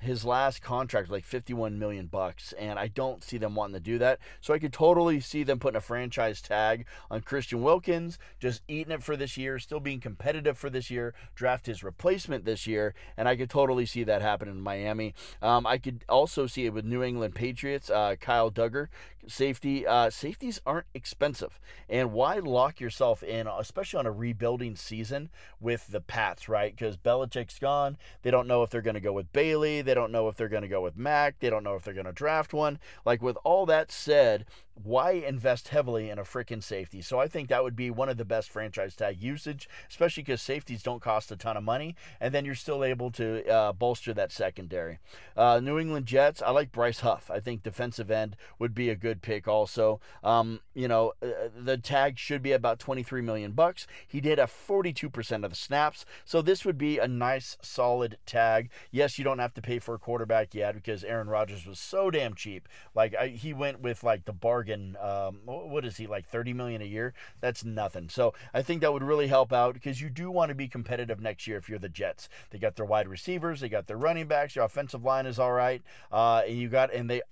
his 0.00 0.24
last 0.24 0.62
contract 0.62 1.10
like 1.10 1.24
51 1.24 1.78
million 1.78 2.06
bucks 2.06 2.52
and 2.58 2.78
I 2.78 2.88
don't 2.88 3.24
see 3.24 3.38
them 3.38 3.54
wanting 3.54 3.74
to 3.74 3.80
do 3.80 3.98
that. 3.98 4.18
So 4.40 4.52
I 4.54 4.58
could 4.58 4.72
totally 4.72 5.20
see 5.20 5.42
them 5.42 5.58
putting 5.58 5.76
a 5.76 5.80
franchise 5.80 6.40
tag 6.40 6.86
on 7.10 7.22
Christian 7.22 7.62
Wilkins, 7.62 8.18
just 8.38 8.62
eating 8.68 8.92
it 8.92 9.02
for 9.02 9.16
this 9.16 9.36
year, 9.36 9.58
still 9.58 9.80
being 9.80 10.00
competitive 10.00 10.58
for 10.58 10.70
this 10.70 10.90
year, 10.90 11.14
draft 11.34 11.66
his 11.66 11.82
replacement 11.82 12.44
this 12.44 12.66
year, 12.66 12.94
and 13.16 13.28
I 13.28 13.36
could 13.36 13.50
totally 13.50 13.86
see 13.86 14.04
that 14.04 14.22
happen 14.22 14.48
in 14.48 14.60
Miami. 14.60 15.14
Um, 15.40 15.66
I 15.66 15.78
could 15.78 16.04
also 16.08 16.46
see 16.46 16.66
it 16.66 16.72
with 16.72 16.84
New 16.84 17.02
England 17.02 17.34
Patriots, 17.34 17.90
uh, 17.90 18.16
Kyle 18.20 18.50
Dugger, 18.50 18.88
safety. 19.28 19.86
Uh, 19.86 20.10
safeties 20.10 20.60
aren't 20.66 20.86
expensive, 20.94 21.60
and 21.88 22.12
why 22.12 22.38
lock 22.38 22.80
yourself 22.80 23.22
in, 23.22 23.46
especially 23.46 23.98
on 23.98 24.06
a 24.06 24.12
rebuilding 24.12 24.76
season 24.76 25.30
with 25.60 25.88
the 25.88 26.00
Pats, 26.00 26.48
right? 26.48 26.74
Because 26.76 26.96
Belichick's 26.96 27.58
gone. 27.58 27.96
They 28.22 28.30
don't 28.30 28.48
know 28.48 28.62
if 28.62 28.70
they're 28.70 28.82
going 28.82 28.94
to 28.94 29.00
go 29.00 29.12
with 29.12 29.32
Bailey. 29.32 29.82
They 29.82 29.94
don't 29.94 30.12
know 30.12 30.28
if 30.28 30.36
they're 30.36 30.48
going 30.48 30.62
to 30.62 30.68
go 30.68 30.82
with 30.82 30.96
Mack. 30.96 31.38
They 31.40 31.50
don't 31.50 31.64
know 31.64 31.74
if 31.74 31.82
they're 31.82 31.94
going 31.94 32.06
to 32.06 32.12
draft 32.12 32.52
one. 32.52 32.78
Like 33.04 33.22
with 33.22 33.36
all 33.44 33.66
that 33.66 33.90
said, 33.90 34.46
why 34.82 35.12
invest 35.12 35.68
heavily 35.68 36.10
in 36.10 36.18
a 36.18 36.24
freaking 36.24 36.62
safety? 36.62 37.00
So 37.00 37.20
I 37.20 37.28
think 37.28 37.48
that 37.48 37.62
would 37.62 37.76
be 37.76 37.90
one 37.90 38.08
of 38.08 38.16
the 38.16 38.24
best 38.24 38.50
franchise 38.50 38.96
tag 38.96 39.22
usage, 39.22 39.68
especially 39.88 40.24
because 40.24 40.42
safeties 40.42 40.82
don't 40.82 41.00
cost 41.00 41.30
a 41.30 41.36
ton 41.36 41.56
of 41.56 41.62
money, 41.62 41.94
and 42.20 42.34
then 42.34 42.44
you're 42.44 42.54
still 42.54 42.82
able 42.84 43.10
to 43.12 43.46
uh, 43.48 43.72
bolster 43.72 44.12
that 44.14 44.32
secondary. 44.32 44.98
Uh, 45.36 45.60
New 45.60 45.78
England 45.78 46.06
Jets, 46.06 46.42
I 46.42 46.50
like 46.50 46.72
Bryce 46.72 47.00
Huff. 47.00 47.30
I 47.30 47.40
think 47.40 47.62
defensive 47.62 48.10
end 48.10 48.36
would 48.58 48.74
be 48.74 48.90
a 48.90 48.96
good 48.96 49.22
pick. 49.22 49.46
Also, 49.46 50.00
um, 50.22 50.60
you 50.74 50.88
know, 50.88 51.12
uh, 51.22 51.48
the 51.56 51.78
tag 51.78 52.18
should 52.18 52.42
be 52.42 52.52
about 52.52 52.78
23 52.78 53.22
million 53.22 53.52
bucks. 53.52 53.86
He 54.06 54.20
did 54.20 54.38
a 54.38 54.44
42% 54.44 55.44
of 55.44 55.50
the 55.50 55.56
snaps, 55.56 56.04
so 56.24 56.42
this 56.42 56.64
would 56.64 56.78
be 56.78 56.98
a 56.98 57.06
nice, 57.06 57.56
solid 57.62 58.18
tag. 58.26 58.70
Yes, 58.90 59.18
you 59.18 59.24
don't 59.24 59.38
have 59.38 59.54
to 59.54 59.62
pay 59.62 59.78
for 59.78 59.94
a 59.94 59.98
quarterback 59.98 60.54
yet 60.54 60.74
because 60.74 61.04
Aaron 61.04 61.28
Rodgers 61.28 61.66
was 61.66 61.78
so 61.78 62.10
damn 62.10 62.34
cheap. 62.34 62.68
Like 62.94 63.14
I, 63.14 63.28
he 63.28 63.54
went 63.54 63.80
with 63.80 64.02
like 64.02 64.24
the 64.24 64.32
bargain 64.32 64.63
bargain. 64.64 64.96
Um, 65.00 65.40
what 65.44 65.84
is 65.84 65.96
he 65.96 66.06
like? 66.06 66.26
Thirty 66.26 66.52
million 66.52 66.82
a 66.82 66.86
year? 66.86 67.14
That's 67.40 67.64
nothing. 67.64 68.08
So 68.08 68.34
I 68.52 68.62
think 68.62 68.80
that 68.80 68.92
would 68.92 69.02
really 69.02 69.26
help 69.26 69.52
out 69.52 69.74
because 69.74 70.00
you 70.00 70.10
do 70.10 70.30
want 70.30 70.48
to 70.50 70.54
be 70.54 70.68
competitive 70.68 71.20
next 71.20 71.46
year 71.46 71.56
if 71.56 71.68
you're 71.68 71.78
the 71.78 71.88
Jets. 71.88 72.28
They 72.50 72.58
got 72.58 72.76
their 72.76 72.86
wide 72.86 73.08
receivers, 73.08 73.60
they 73.60 73.68
got 73.68 73.86
their 73.86 73.96
running 73.96 74.26
backs, 74.26 74.56
your 74.56 74.64
offensive 74.64 75.04
line 75.04 75.26
is 75.26 75.38
all 75.38 75.52
right. 75.52 75.82
Uh, 76.10 76.42
and 76.46 76.58
you 76.58 76.68
got 76.68 76.92
and 76.92 77.08
they 77.08 77.22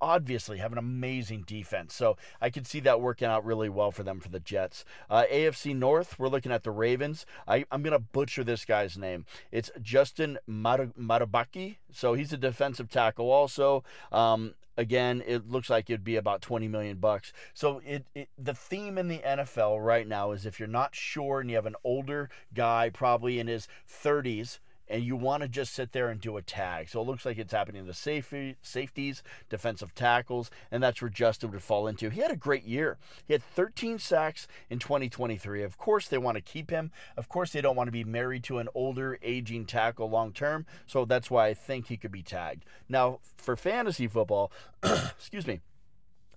obviously 0.00 0.58
have 0.58 0.72
an 0.72 0.78
amazing 0.78 1.44
defense. 1.46 1.94
So 1.94 2.16
I 2.40 2.50
could 2.50 2.66
see 2.66 2.80
that 2.80 3.00
working 3.00 3.28
out 3.28 3.44
really 3.44 3.68
well 3.68 3.90
for 3.90 4.02
them 4.02 4.20
for 4.20 4.28
the 4.28 4.40
Jets. 4.40 4.84
Uh, 5.10 5.24
AFC 5.32 5.74
North, 5.74 6.18
we're 6.18 6.28
looking 6.28 6.52
at 6.52 6.64
the 6.64 6.70
Ravens. 6.70 7.26
I, 7.46 7.64
am 7.70 7.82
going 7.82 7.92
to 7.92 7.98
butcher 7.98 8.44
this 8.44 8.64
guy's 8.64 8.96
name. 8.96 9.24
It's 9.50 9.70
Justin 9.80 10.38
Madubuike. 10.48 11.76
So 11.92 12.14
he's 12.14 12.32
a 12.32 12.36
defensive 12.36 12.90
tackle 12.90 13.30
also. 13.30 13.84
Um, 14.12 14.54
again 14.76 15.22
it 15.26 15.48
looks 15.48 15.70
like 15.70 15.88
it'd 15.88 16.04
be 16.04 16.16
about 16.16 16.42
20 16.42 16.68
million 16.68 16.98
bucks 16.98 17.32
so 17.54 17.80
it, 17.84 18.04
it, 18.14 18.28
the 18.36 18.52
theme 18.52 18.98
in 18.98 19.08
the 19.08 19.20
nfl 19.20 19.82
right 19.82 20.06
now 20.06 20.32
is 20.32 20.44
if 20.44 20.58
you're 20.58 20.68
not 20.68 20.94
sure 20.94 21.40
and 21.40 21.48
you 21.48 21.56
have 21.56 21.66
an 21.66 21.76
older 21.82 22.28
guy 22.52 22.90
probably 22.90 23.40
in 23.40 23.46
his 23.46 23.68
30s 23.88 24.58
and 24.88 25.02
you 25.02 25.16
want 25.16 25.42
to 25.42 25.48
just 25.48 25.74
sit 25.74 25.92
there 25.92 26.08
and 26.08 26.20
do 26.20 26.36
a 26.36 26.42
tag. 26.42 26.88
So 26.88 27.00
it 27.00 27.06
looks 27.06 27.24
like 27.24 27.38
it's 27.38 27.52
happening 27.52 27.86
to 27.86 27.94
safety, 27.94 28.56
safeties, 28.62 29.22
defensive 29.48 29.94
tackles, 29.94 30.50
and 30.70 30.82
that's 30.82 31.00
where 31.00 31.08
Justin 31.08 31.50
would 31.52 31.62
fall 31.62 31.86
into. 31.86 32.10
He 32.10 32.20
had 32.20 32.30
a 32.30 32.36
great 32.36 32.64
year. 32.64 32.98
He 33.26 33.32
had 33.32 33.42
13 33.42 33.98
sacks 33.98 34.46
in 34.70 34.78
2023. 34.78 35.62
Of 35.62 35.78
course, 35.78 36.08
they 36.08 36.18
want 36.18 36.36
to 36.36 36.42
keep 36.42 36.70
him. 36.70 36.90
Of 37.16 37.28
course, 37.28 37.52
they 37.52 37.60
don't 37.60 37.76
want 37.76 37.88
to 37.88 37.92
be 37.92 38.04
married 38.04 38.44
to 38.44 38.58
an 38.58 38.68
older, 38.74 39.18
aging 39.22 39.66
tackle 39.66 40.08
long 40.08 40.32
term. 40.32 40.66
So 40.86 41.04
that's 41.04 41.30
why 41.30 41.48
I 41.48 41.54
think 41.54 41.88
he 41.88 41.96
could 41.96 42.12
be 42.12 42.22
tagged. 42.22 42.64
Now, 42.88 43.20
for 43.36 43.56
fantasy 43.56 44.06
football, 44.06 44.52
excuse 44.82 45.46
me 45.46 45.60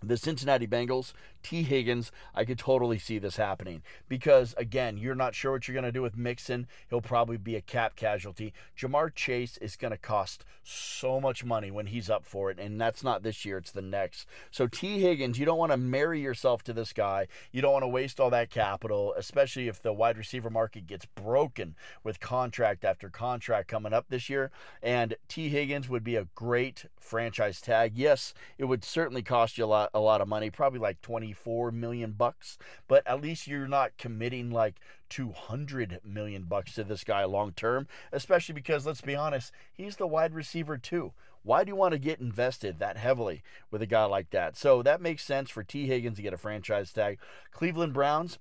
the 0.01 0.17
Cincinnati 0.17 0.67
Bengals, 0.67 1.13
Tee 1.43 1.63
Higgins, 1.63 2.11
I 2.33 2.45
could 2.45 2.59
totally 2.59 2.99
see 2.99 3.19
this 3.19 3.37
happening 3.37 3.81
because, 4.07 4.53
again, 4.57 4.97
you're 4.97 5.15
not 5.15 5.35
sure 5.35 5.51
what 5.51 5.67
you're 5.67 5.73
going 5.73 5.83
to 5.85 5.91
do 5.91 6.01
with 6.01 6.17
Mixon. 6.17 6.67
He'll 6.89 7.01
probably 7.01 7.37
be 7.37 7.55
a 7.55 7.61
cap 7.61 7.95
casualty. 7.95 8.53
Ja'Marr 8.77 9.13
Chase 9.13 9.57
is 9.57 9.75
going 9.75 9.91
to 9.91 9.97
cost 9.97 10.45
so 10.63 11.19
much 11.19 11.43
money 11.43 11.71
when 11.71 11.87
he's 11.87 12.09
up 12.09 12.25
for 12.25 12.51
it, 12.51 12.59
and 12.59 12.79
that's 12.79 13.03
not 13.03 13.23
this 13.23 13.45
year, 13.45 13.57
it's 13.57 13.71
the 13.71 13.81
next. 13.81 14.27
So, 14.51 14.67
Tee 14.67 14.99
Higgins, 14.99 15.39
you 15.39 15.45
don't 15.45 15.57
want 15.57 15.71
to 15.71 15.77
marry 15.77 16.21
yourself 16.21 16.63
to 16.63 16.73
this 16.73 16.93
guy. 16.93 17.27
You 17.51 17.61
don't 17.61 17.73
want 17.73 17.83
to 17.83 17.87
waste 17.87 18.19
all 18.19 18.29
that 18.29 18.49
capital, 18.49 19.13
especially 19.17 19.67
if 19.67 19.81
the 19.81 19.93
wide 19.93 20.17
receiver 20.17 20.49
market 20.49 20.87
gets 20.87 21.05
broken 21.05 21.75
with 22.03 22.19
contract 22.19 22.85
after 22.85 23.09
contract 23.09 23.67
coming 23.67 23.93
up 23.93 24.05
this 24.09 24.29
year. 24.29 24.51
And 24.81 25.15
Tee 25.27 25.49
Higgins 25.49 25.89
would 25.89 26.03
be 26.03 26.15
a 26.15 26.27
great 26.35 26.85
franchise 26.99 27.61
tag. 27.61 27.93
Yes, 27.95 28.33
it 28.57 28.65
would 28.65 28.83
certainly 28.83 29.23
cost 29.23 29.57
you 29.57 29.65
a 29.65 29.67
lot 29.67 29.88
a 29.93 29.99
lot 29.99 30.21
of 30.21 30.27
money, 30.27 30.49
probably 30.49 30.79
like 30.79 31.01
24 31.01 31.71
million 31.71 32.11
bucks, 32.11 32.57
but 32.87 33.05
at 33.05 33.21
least 33.21 33.47
you're 33.47 33.67
not 33.67 33.97
committing 33.97 34.51
like 34.51 34.79
200 35.09 35.99
million 36.03 36.43
bucks 36.43 36.73
to 36.75 36.83
this 36.83 37.03
guy 37.03 37.23
long 37.25 37.51
term, 37.51 37.87
especially 38.11 38.53
because 38.53 38.85
let's 38.85 39.01
be 39.01 39.15
honest, 39.15 39.51
he's 39.73 39.95
the 39.97 40.07
wide 40.07 40.33
receiver 40.33 40.77
too. 40.77 41.13
Why 41.43 41.63
do 41.63 41.69
you 41.69 41.75
want 41.75 41.93
to 41.93 41.99
get 41.99 42.19
invested 42.19 42.79
that 42.79 42.97
heavily 42.97 43.43
with 43.71 43.81
a 43.81 43.87
guy 43.87 44.05
like 44.05 44.29
that? 44.31 44.57
So 44.57 44.83
that 44.83 45.01
makes 45.01 45.23
sense 45.23 45.49
for 45.49 45.63
Tee 45.63 45.87
Higgins 45.87 46.17
to 46.17 46.21
get 46.21 46.33
a 46.33 46.37
franchise 46.37 46.91
tag. 46.91 47.17
Cleveland 47.51 47.93
Browns, 47.93 48.39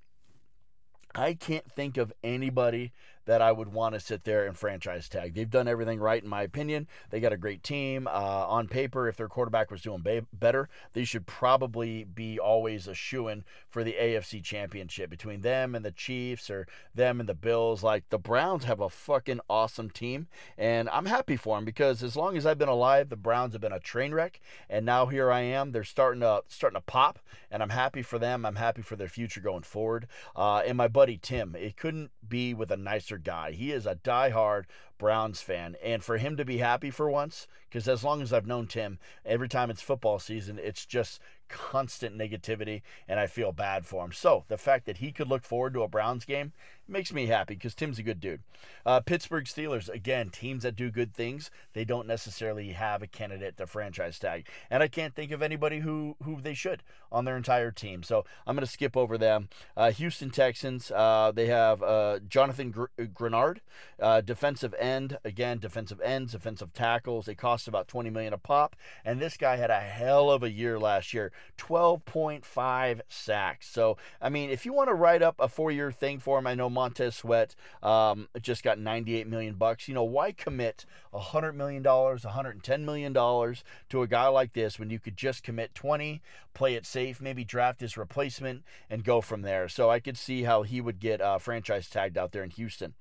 I 1.15 1.35
can't 1.35 1.71
think 1.71 1.97
of 1.97 2.13
anybody 2.23 2.93
that 3.29 3.43
I 3.43 3.53
would 3.53 3.75
want 3.75 3.93
to 3.93 4.01
sit 4.01 4.25
there 4.25 4.47
and 4.47 4.57
franchise 4.57 5.07
tag. 5.07 5.35
They've 5.35 5.51
done 5.51 5.69
everything 5.69 6.01
right, 6.01 6.23
in 6.23 6.31
my 6.31 6.41
opinion. 6.41 6.89
They 7.11 7.21
got 7.21 7.35
a 7.35 7.37
great 7.37 7.63
team. 7.63 8.09
Uh, 8.09 8.11
on 8.11 8.69
paper, 8.69 9.07
if 9.07 9.19
their 9.19 9.29
quarterback 9.29 9.71
was 9.71 9.83
doing 9.83 10.01
ba- 10.01 10.25
better, 10.33 10.71
they 10.95 11.05
should 11.05 11.27
probably 11.27 12.05
be 12.05 12.39
always 12.39 12.89
a 12.89 12.95
shoe 12.95 13.29
in 13.29 13.45
for 13.69 13.85
the 13.85 13.97
AFC 14.01 14.43
championship 14.43 15.11
between 15.11 15.43
them 15.43 15.75
and 15.75 15.85
the 15.85 15.93
Chiefs 15.93 16.49
or 16.49 16.67
them 16.95 17.21
and 17.21 17.29
the 17.29 17.35
Bills. 17.35 17.83
Like 17.83 18.09
the 18.09 18.19
Browns 18.19 18.65
have 18.65 18.81
a 18.81 18.89
fucking 18.89 19.41
awesome 19.51 19.91
team, 19.91 20.29
and 20.57 20.89
I'm 20.89 21.05
happy 21.05 21.37
for 21.37 21.59
them 21.59 21.67
because 21.67 22.03
as 22.03 22.17
long 22.17 22.35
as 22.35 22.47
I've 22.47 22.57
been 22.57 22.67
alive, 22.71 23.11
the 23.11 23.17
Browns 23.17 23.53
have 23.53 23.61
been 23.61 23.73
a 23.73 23.79
train 23.79 24.15
wreck, 24.15 24.41
and 24.71 24.87
now 24.87 25.05
here 25.05 25.31
I 25.31 25.41
am. 25.41 25.73
They're 25.73 25.85
starting 25.85 26.23
to 26.23 26.45
starting 26.49 26.79
to 26.79 26.87
pop, 26.87 27.19
and 27.51 27.63
I'm 27.63 27.69
happy 27.69 28.01
for 28.01 28.19
them. 28.19 28.47
I'm 28.47 28.57
happy 28.57 28.81
for 28.81 28.97
their 28.97 29.07
future 29.07 29.43
going 29.43 29.65
forward. 29.65 30.07
Uh, 30.35 30.63
and 30.67 30.79
my 30.79 30.89
buddy 30.89 31.19
Tim, 31.21 31.55
it 31.55 31.77
couldn't 31.77 32.11
be 32.27 32.55
with 32.55 32.71
a 32.71 32.77
nicer 32.79 33.18
guy. 33.19 33.53
He 33.53 33.73
is 33.73 33.87
a 33.87 33.97
diehard 33.97 34.65
Browns 34.99 35.41
fan, 35.41 35.77
and 35.83 36.03
for 36.03 36.19
him 36.19 36.37
to 36.37 36.45
be 36.45 36.59
happy 36.59 36.91
for 36.91 37.09
once, 37.11 37.47
because 37.69 37.89
as 37.89 38.03
long 38.05 38.21
as 38.23 38.33
I've 38.33 38.47
known 38.47 38.67
Tim, 38.67 38.99
every 39.25 39.49
time 39.49 39.71
it's 39.71 39.83
football 39.83 40.19
season, 40.19 40.59
it's 40.59 40.85
just 40.85 41.21
constant 41.49 42.17
negativity, 42.17 42.83
and 43.07 43.19
I 43.19 43.27
feel 43.27 43.53
bad 43.53 43.87
for 43.87 44.05
him. 44.05 44.13
So 44.13 44.45
the 44.49 44.59
fact 44.59 44.87
that 44.87 44.99
he 44.99 45.13
could 45.13 45.29
look 45.29 45.45
forward 45.45 45.75
to 45.75 45.83
a 45.83 45.89
Browns 45.89 46.25
game 46.25 46.53
makes 46.87 47.13
me 47.13 47.27
happy 47.27 47.55
because 47.55 47.75
Tim's 47.75 47.99
a 47.99 48.03
good 48.03 48.21
dude. 48.21 48.41
Uh, 48.85 49.01
Pittsburgh 49.01 49.45
Steelers, 49.45 49.89
again, 49.89 50.31
teams 50.31 50.63
that 50.63 50.77
do 50.77 50.91
good 50.91 51.15
things, 51.15 51.51
they 51.75 51.85
don't 51.85 52.07
necessarily 52.07 52.73
have 52.73 53.03
a 53.03 53.07
candidate 53.07 53.57
to 53.59 53.67
franchise 53.67 54.19
tag. 54.19 54.47
And 54.71 54.83
I 54.83 54.89
can't 54.89 55.15
think 55.15 55.31
of 55.31 55.43
anybody 55.43 55.81
who, 55.81 56.17
who 56.23 56.41
they 56.41 56.55
should 56.55 56.83
on 57.13 57.25
their 57.25 57.37
entire 57.37 57.71
team. 57.71 58.03
So 58.03 58.25
I'm 58.47 58.57
going 58.57 58.67
to 58.67 58.73
skip 58.73 58.97
over 58.97 59.19
them. 59.19 59.49
Uh, 59.77 59.91
Houston 59.91 60.31
Texans, 60.31 60.91
uh, 60.91 61.33
they 61.35 61.47
have 61.47 61.83
uh, 61.83 62.21
Jonathan 62.27 62.71
Gr- 62.71 62.87
Greenard, 62.99 63.59
uh, 64.01 64.23
defensive 64.23 64.75
end. 64.79 64.88
Again, 65.25 65.59
defensive 65.59 66.01
ends, 66.01 66.33
defensive 66.33 66.73
tackles. 66.73 67.27
They 67.27 67.35
cost 67.35 67.69
about 67.69 67.89
20 67.89 68.11
million 68.11 68.33
a 68.33 68.39
pop. 68.39 68.77
And 69.05 69.21
this 69.21 69.37
guy 69.37 69.57
had 69.57 69.71
a 69.71 69.81
hell 69.81 70.31
of 70.31 70.43
a 70.43 70.51
year 70.51 70.79
last 70.79 71.13
year 71.13 71.33
12.5 71.59 73.01
sacks. 73.09 73.69
So, 73.69 73.97
I 74.21 74.29
mean, 74.29 74.51
if 74.51 74.65
you 74.65 74.73
want 74.73 74.89
to 74.89 74.95
write 74.95 75.23
up 75.23 75.37
a 75.39 75.49
four 75.49 75.71
year 75.71 75.93
thing 75.93 76.19
for 76.19 76.39
him, 76.39 76.47
I 76.47 76.55
know 76.55 76.71
Montez 76.71 77.17
Sweat 77.17 77.55
um, 77.83 78.29
just 78.41 78.63
got 78.63 78.79
98 78.79 79.27
million 79.27 79.55
bucks. 79.55 79.89
You 79.89 79.95
know, 79.95 80.05
why 80.05 80.33
commit 80.33 80.87
100 81.11 81.53
million 81.53 81.83
dollars, 81.83 82.25
110 82.25 82.85
million 82.85 83.13
dollars 83.13 83.65
to 83.91 84.03
a 84.03 84.07
guy 84.07 84.29
like 84.29 84.53
this 84.53 84.79
when 84.79 84.91
you 84.91 84.99
could 84.99 85.17
just 85.17 85.43
commit 85.43 85.75
20, 85.75 86.21
play 86.55 86.75
it 86.75 86.87
safe, 86.87 87.21
maybe 87.21 87.45
draft 87.45 87.81
his 87.81 87.97
replacement 87.97 88.65
and 88.91 89.05
go 89.05 89.21
from 89.21 89.43
there. 89.43 89.69
So 89.69 89.91
I 89.91 90.01
could 90.01 90.17
see 90.17 90.43
how 90.43 90.63
he 90.63 90.81
would 90.81 90.99
get 90.99 91.21
uh, 91.21 91.39
franchise 91.39 91.89
tagged 91.89 92.19
out 92.19 92.33
there 92.33 92.43
in 92.43 92.51
Houston. 92.51 92.95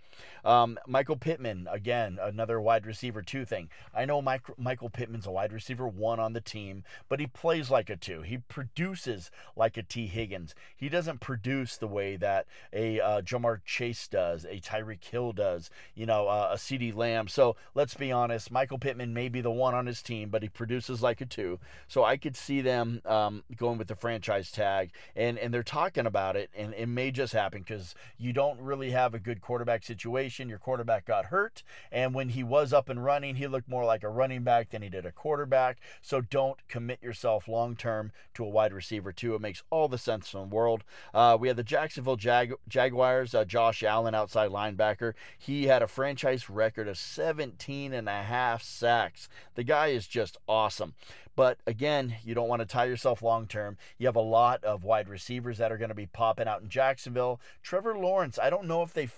Um, 0.43 0.77
Michael 0.87 1.17
Pittman, 1.17 1.67
again, 1.77 2.17
another 2.21 2.59
wide 2.59 2.85
receiver 2.85 3.21
two 3.21 3.45
thing. 3.45 3.69
I 3.93 4.05
know 4.05 4.21
Mike, 4.21 4.47
Michael 4.57 4.89
Pittman's 4.89 5.27
a 5.27 5.31
wide 5.31 5.53
receiver 5.53 5.87
one 5.87 6.19
on 6.19 6.33
the 6.33 6.41
team, 6.41 6.83
but 7.07 7.19
he 7.19 7.27
plays 7.27 7.69
like 7.69 7.89
a 7.89 7.95
two. 7.95 8.23
He 8.23 8.39
produces 8.39 9.29
like 9.55 9.77
a 9.77 9.83
Tee 9.83 10.07
Higgins. 10.07 10.55
He 10.75 10.89
doesn't 10.89 11.21
produce 11.21 11.77
the 11.77 11.87
way 11.87 12.17
that 12.17 12.47
a 12.73 12.99
uh, 12.99 13.21
Ja'Marr 13.21 13.61
Chase 13.63 14.07
does, 14.07 14.43
a 14.43 14.59
Tyreek 14.59 15.03
Hill 15.03 15.33
does, 15.33 15.69
you 15.93 16.07
know, 16.07 16.27
uh, 16.27 16.49
a 16.53 16.55
CeeDee 16.55 16.95
Lamb. 16.95 17.27
So 17.27 17.55
let's 17.75 17.93
be 17.93 18.11
honest, 18.11 18.51
Michael 18.51 18.79
Pittman 18.79 19.13
may 19.13 19.29
be 19.29 19.41
the 19.41 19.51
one 19.51 19.75
on 19.75 19.85
his 19.85 20.01
team, 20.01 20.29
but 20.29 20.41
he 20.41 20.49
produces 20.49 21.03
like 21.03 21.21
a 21.21 21.25
two. 21.25 21.59
So 21.87 22.03
I 22.03 22.17
could 22.17 22.35
see 22.35 22.61
them 22.61 23.01
um, 23.05 23.43
going 23.55 23.77
with 23.77 23.87
the 23.87 23.95
franchise 23.95 24.51
tag, 24.51 24.91
and 25.15 25.37
and 25.37 25.53
they're 25.53 25.61
talking 25.61 26.07
about 26.07 26.35
it, 26.35 26.49
and 26.57 26.73
it 26.73 26.87
may 26.87 27.11
just 27.11 27.33
happen 27.33 27.61
because 27.61 27.93
you 28.17 28.33
don't 28.33 28.59
really 28.59 28.91
have 28.91 29.13
a 29.13 29.19
good 29.19 29.41
quarterback 29.41 29.83
situation. 29.83 30.49
Your 30.49 30.57
quarterback 30.57 31.05
got 31.05 31.25
hurt, 31.25 31.61
and 31.91 32.13
when 32.13 32.29
he 32.29 32.43
was 32.43 32.73
up 32.73 32.89
and 32.89 33.03
running, 33.03 33.35
he 33.35 33.47
looked 33.47 33.69
more 33.69 33.85
like 33.85 34.03
a 34.03 34.09
running 34.09 34.43
back 34.43 34.69
than 34.69 34.81
he 34.81 34.89
did 34.89 35.05
a 35.05 35.11
quarterback. 35.11 35.79
So 36.01 36.21
don't 36.21 36.57
commit 36.67 37.01
yourself 37.01 37.47
long 37.47 37.75
term 37.75 38.11
to 38.35 38.43
a 38.43 38.49
wide 38.49 38.73
receiver 38.73 39.11
too. 39.11 39.35
It 39.35 39.41
makes 39.41 39.63
all 39.69 39.87
the 39.87 39.97
sense 39.97 40.33
in 40.33 40.39
the 40.41 40.55
world. 40.55 40.83
Uh, 41.13 41.37
we 41.39 41.47
have 41.47 41.57
the 41.57 41.63
Jacksonville 41.63 42.15
Jag- 42.15 42.53
Jaguars. 42.67 43.33
Uh, 43.33 43.45
Josh 43.45 43.83
Allen, 43.83 44.15
outside 44.15 44.51
linebacker, 44.51 45.13
he 45.37 45.65
had 45.65 45.81
a 45.81 45.87
franchise 45.87 46.49
record 46.49 46.87
of 46.87 46.97
17 46.97 47.93
and 47.93 48.07
a 48.07 48.23
half 48.23 48.63
sacks. 48.63 49.29
The 49.55 49.63
guy 49.63 49.87
is 49.87 50.07
just 50.07 50.37
awesome. 50.47 50.93
But 51.35 51.59
again, 51.67 52.15
you 52.23 52.33
don't 52.33 52.49
want 52.49 52.61
to 52.61 52.65
tie 52.65 52.85
yourself 52.85 53.21
long 53.21 53.45
term. 53.45 53.77
You 53.99 54.07
have 54.07 54.15
a 54.15 54.21
lot 54.21 54.63
of 54.63 54.83
wide 54.83 55.07
receivers 55.07 55.59
that 55.59 55.71
are 55.71 55.77
going 55.77 55.89
to 55.89 55.95
be 55.95 56.07
popping 56.07 56.47
out 56.47 56.63
in 56.63 56.69
Jacksonville. 56.69 57.39
Trevor 57.61 57.95
Lawrence, 57.95 58.39
I 58.41 58.49
don't 58.49 58.65
know 58.65 58.81
if 58.81 58.91
they 58.91 59.09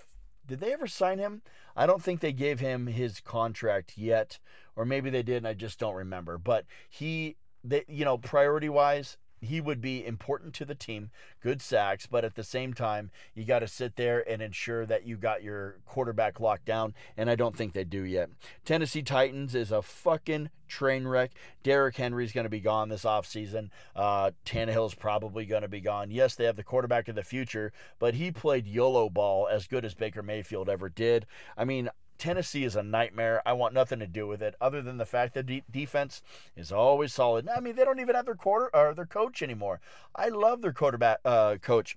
did 0.50 0.58
they 0.58 0.72
ever 0.72 0.88
sign 0.88 1.18
him? 1.18 1.42
I 1.76 1.86
don't 1.86 2.02
think 2.02 2.18
they 2.20 2.32
gave 2.32 2.58
him 2.58 2.88
his 2.88 3.20
contract 3.20 3.96
yet, 3.96 4.40
or 4.74 4.84
maybe 4.84 5.08
they 5.08 5.22
did 5.22 5.36
and 5.36 5.46
I 5.46 5.54
just 5.54 5.78
don't 5.78 5.94
remember. 5.94 6.38
But 6.38 6.66
he 6.88 7.36
they 7.62 7.84
you 7.86 8.04
know, 8.04 8.18
priority 8.18 8.68
wise, 8.68 9.16
he 9.40 9.60
would 9.60 9.80
be 9.80 10.04
important 10.04 10.54
to 10.54 10.64
the 10.64 10.74
team, 10.74 11.10
good 11.42 11.62
sacks, 11.62 12.06
but 12.06 12.24
at 12.24 12.34
the 12.34 12.44
same 12.44 12.74
time, 12.74 13.10
you 13.34 13.44
got 13.44 13.60
to 13.60 13.68
sit 13.68 13.96
there 13.96 14.28
and 14.28 14.42
ensure 14.42 14.84
that 14.86 15.06
you 15.06 15.16
got 15.16 15.42
your 15.42 15.78
quarterback 15.86 16.40
locked 16.40 16.66
down, 16.66 16.94
and 17.16 17.30
I 17.30 17.34
don't 17.36 17.56
think 17.56 17.72
they 17.72 17.84
do 17.84 18.02
yet. 18.02 18.28
Tennessee 18.64 19.02
Titans 19.02 19.54
is 19.54 19.72
a 19.72 19.82
fucking 19.82 20.50
train 20.68 21.06
wreck. 21.06 21.32
Derrick 21.62 21.96
Henry's 21.96 22.32
going 22.32 22.44
to 22.44 22.50
be 22.50 22.60
gone 22.60 22.88
this 22.88 23.04
offseason. 23.04 23.70
Uh, 23.96 24.30
Tannehill's 24.44 24.94
probably 24.94 25.46
going 25.46 25.62
to 25.62 25.68
be 25.68 25.80
gone. 25.80 26.10
Yes, 26.10 26.34
they 26.34 26.44
have 26.44 26.56
the 26.56 26.62
quarterback 26.62 27.08
of 27.08 27.14
the 27.14 27.24
future, 27.24 27.72
but 27.98 28.14
he 28.14 28.30
played 28.30 28.66
YOLO 28.66 29.08
ball 29.10 29.48
as 29.50 29.66
good 29.66 29.84
as 29.84 29.94
Baker 29.94 30.22
Mayfield 30.22 30.68
ever 30.68 30.88
did. 30.88 31.26
I 31.56 31.64
mean, 31.64 31.88
Tennessee 32.20 32.64
is 32.64 32.76
a 32.76 32.82
nightmare. 32.82 33.40
I 33.46 33.54
want 33.54 33.72
nothing 33.72 33.98
to 34.00 34.06
do 34.06 34.26
with 34.26 34.42
it, 34.42 34.54
other 34.60 34.82
than 34.82 34.98
the 34.98 35.06
fact 35.06 35.32
that 35.34 35.46
de- 35.46 35.64
defense 35.70 36.22
is 36.54 36.70
always 36.70 37.14
solid. 37.14 37.48
I 37.48 37.60
mean, 37.60 37.74
they 37.74 37.84
don't 37.84 37.98
even 37.98 38.14
have 38.14 38.26
their 38.26 38.34
quarter 38.34 38.70
or 38.76 38.92
their 38.92 39.06
coach 39.06 39.42
anymore. 39.42 39.80
I 40.14 40.28
love 40.28 40.60
their 40.60 40.74
quarterback 40.74 41.20
uh, 41.24 41.56
coach. 41.56 41.96